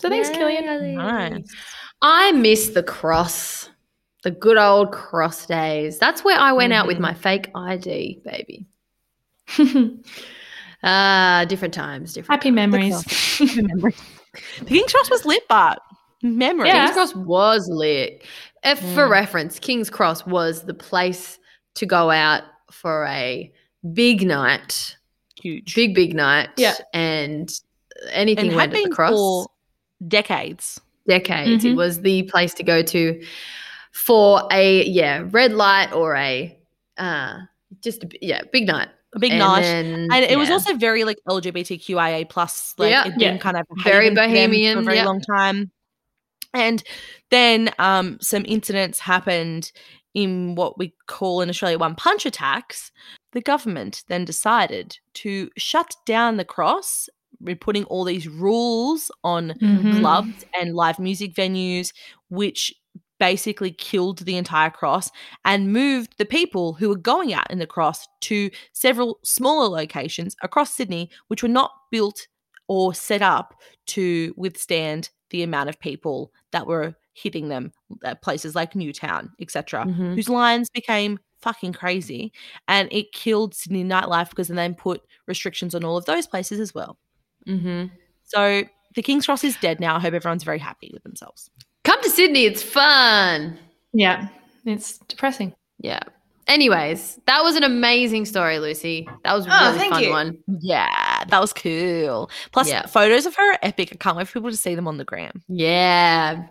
[0.00, 0.96] So thanks, Killian.
[0.96, 1.44] Nice.
[2.02, 3.68] I miss the cross,
[4.24, 5.98] the good old cross days.
[5.98, 7.00] That's where I went out with Mhm.
[7.02, 8.66] my fake ID, baby.
[10.82, 12.40] Ah, different times, different.
[12.42, 13.02] Happy memories.
[13.38, 13.92] The
[14.66, 15.78] King's Cross was lit, but
[16.22, 16.72] memories.
[16.72, 16.84] Yeah.
[16.86, 18.22] King's Cross was lit.
[18.64, 19.10] If, For Mm.
[19.10, 21.38] reference, King's Cross was the place
[21.74, 23.50] to go out for a
[23.92, 24.96] big night,
[25.40, 25.74] Huge.
[25.74, 26.48] big big night.
[26.56, 26.74] Yeah.
[26.94, 27.50] and
[28.12, 29.12] anything and went had at the cross.
[29.12, 29.46] for
[30.08, 30.80] decades.
[31.06, 31.64] decades.
[31.64, 31.76] It Mhm.
[31.76, 33.22] was the place to go to
[33.92, 36.56] for a yeah red light or a
[36.98, 37.38] uh
[37.82, 38.88] just a, b- yeah big night.
[39.14, 39.62] A big And night.
[39.62, 43.02] then, And it was also very like LGBTQIA plus, like Yeah.
[43.02, 43.38] it'd been Yeah.
[43.38, 45.04] kind of Very haven for them bohemian, for a very yeah.
[45.06, 45.70] long time.
[46.54, 46.82] And
[47.30, 49.72] then um, some incidents happened
[50.14, 52.90] in what we call in Australia one punch attacks.
[53.32, 57.08] The government then decided to shut down the cross,
[57.40, 60.00] re- putting all these rules on Mhm.
[60.00, 61.92] clubs and live music venues,
[62.28, 62.72] which
[63.20, 65.10] basically killed the entire cross
[65.44, 70.34] and moved the people who were going out in the cross to several smaller locations
[70.42, 72.26] across Sydney, which were not built
[72.66, 73.54] or set up
[73.86, 77.72] to withstand the amount of people that were hitting them
[78.04, 80.14] at places like Newtown, etc., Mhm.
[80.14, 82.32] whose lines became fucking crazy
[82.68, 86.60] and it killed Sydney nightlife because they then put restrictions on all of those places
[86.60, 86.98] as well.
[87.46, 87.90] Mhm.
[88.24, 88.64] So
[88.94, 89.96] the King's Cross is dead now.
[89.96, 91.50] I hope everyone's very happy with themselves.
[91.84, 92.44] Come to Sydney.
[92.44, 93.58] It's fun.
[93.92, 94.28] Yeah,
[94.64, 95.54] it's depressing.
[95.78, 96.00] Yeah.
[96.46, 99.08] Anyways, that was an amazing story, Lucy.
[99.24, 100.10] That was a Oh, really thank fun you.
[100.10, 100.38] one.
[100.60, 102.28] Yeah, that was cool.
[102.52, 102.86] Plus, Yeah.
[102.86, 103.90] photos of her are epic.
[103.92, 105.42] I can't wait for people to see them on the gram.
[105.48, 106.44] Yeah.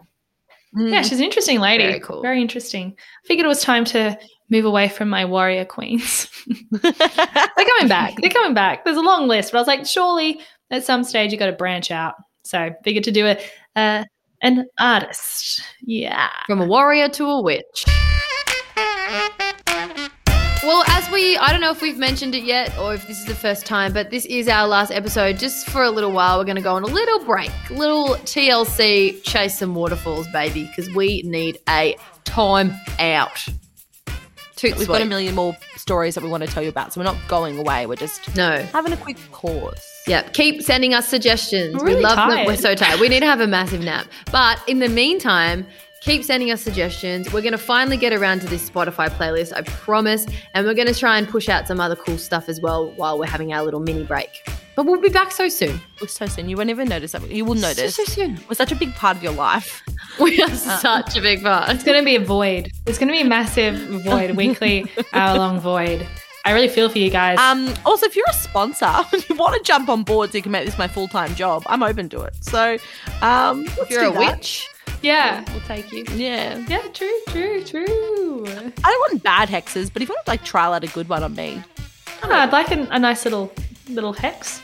[0.76, 1.84] Yeah, she's an interesting lady.
[1.86, 2.22] Very cool.
[2.22, 2.96] Very interesting.
[2.98, 4.18] I figured it was time to
[4.50, 6.30] move away from my warrior queens.
[6.72, 8.16] They're coming back.
[8.22, 8.86] They're coming back.
[8.86, 11.52] There's a long list, but I was like, surely at some stage you got to
[11.54, 12.14] branch out.
[12.46, 13.44] So figured to do it.
[13.76, 14.06] Uh,
[14.42, 15.62] an artist.
[15.82, 16.30] Yeah.
[16.48, 17.86] From a warrior to a witch.
[20.62, 23.26] Well, as we, I don't know if we've mentioned it yet or if this is
[23.26, 25.40] the first time, but this is our last episode.
[25.40, 29.24] Just for a little while, we're going to go on a little break, little TLC,
[29.24, 33.48] chase some waterfalls, baby, because we need a time out.
[34.64, 37.06] We've got a million more stories that we want to tell you about, so we're
[37.06, 37.86] not going away.
[37.86, 38.58] We're just No.
[38.74, 39.86] having a quick pause.
[40.08, 41.76] Yeah, keep sending us suggestions.
[41.76, 42.46] I'm we really love them.
[42.46, 43.00] We're so tired.
[43.00, 44.08] We need to have a massive nap.
[44.32, 45.68] But in the meantime,
[46.02, 47.32] keep sending us suggestions.
[47.32, 50.26] We're going to finally get around to this Spotify playlist, I promise.
[50.54, 53.20] And we're going to try and push out some other cool stuff as well while
[53.20, 54.44] we're having our little mini break.
[54.76, 55.82] But we'll be back so soon.
[56.02, 56.48] We're so soon.
[56.50, 57.30] You won't even notice that.
[57.30, 57.96] You will notice.
[57.96, 58.40] So, so soon.
[58.48, 59.84] We're such a big part of your life.
[60.20, 61.70] We are such a big part.
[61.70, 62.72] It's going to be a void.
[62.88, 66.06] It's going to be a massive void, weekly, hour long void.
[66.44, 67.38] I really feel for you guys.
[67.40, 70.42] Um, also, if you're a sponsor and you want to jump on board so you
[70.42, 72.34] can make this my full time job, I'm open to it.
[72.42, 72.78] So,
[73.22, 74.68] um, If you're a witch,
[75.02, 75.46] yeah.
[75.54, 76.04] we'll take you.
[76.16, 76.58] yeah.
[76.68, 78.46] Yeah, true, true, true.
[78.48, 78.52] I
[78.92, 81.24] don't want bad hexes, but if you want to like trial out a good one
[81.24, 81.62] on me,
[82.24, 83.54] Oh, I'd like a, a nice little
[83.90, 84.62] little hex,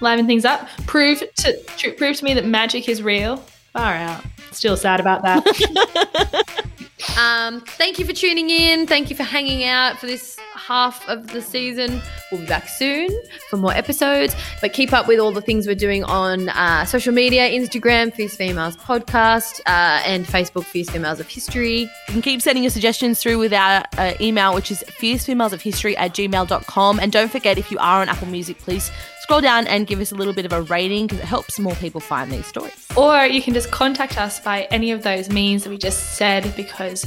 [0.00, 0.68] liven things up.
[0.86, 3.36] Prove to tr- prove to me that magic is real.
[3.72, 4.24] Far out.
[4.52, 6.68] Still sad about that.
[7.18, 8.86] Um, thank you for tuning in.
[8.86, 12.00] Thank you for hanging out for this half of the season.
[12.30, 13.10] We'll be back soon
[13.48, 14.34] for more episodes.
[14.60, 18.36] But keep up with all the things we're doing on uh, social media Instagram, Fierce
[18.36, 21.80] Females Podcast, uh, and Facebook, Fierce Females of History.
[21.80, 26.14] You can keep sending your suggestions through with our uh, email, which is fiercefemalesofhistory at
[26.14, 27.00] gmail.com.
[27.00, 28.90] And don't forget, if you are on Apple Music, please
[29.30, 31.76] scroll down and give us a little bit of a rating because it helps more
[31.76, 32.88] people find these stories.
[32.96, 36.52] or you can just contact us by any of those means that we just said
[36.56, 37.06] because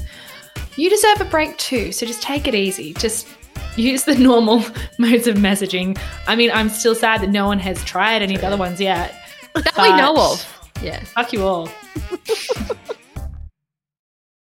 [0.78, 1.92] you deserve a break too.
[1.92, 2.94] So just take it easy.
[2.94, 3.28] Just
[3.76, 4.64] use the normal
[4.98, 6.00] modes of messaging.
[6.26, 8.80] I mean, I'm still sad that no one has tried any of the other ones
[8.80, 9.14] yet.
[9.54, 10.72] That we know of.
[10.82, 11.04] Yeah.
[11.04, 11.70] Fuck you all.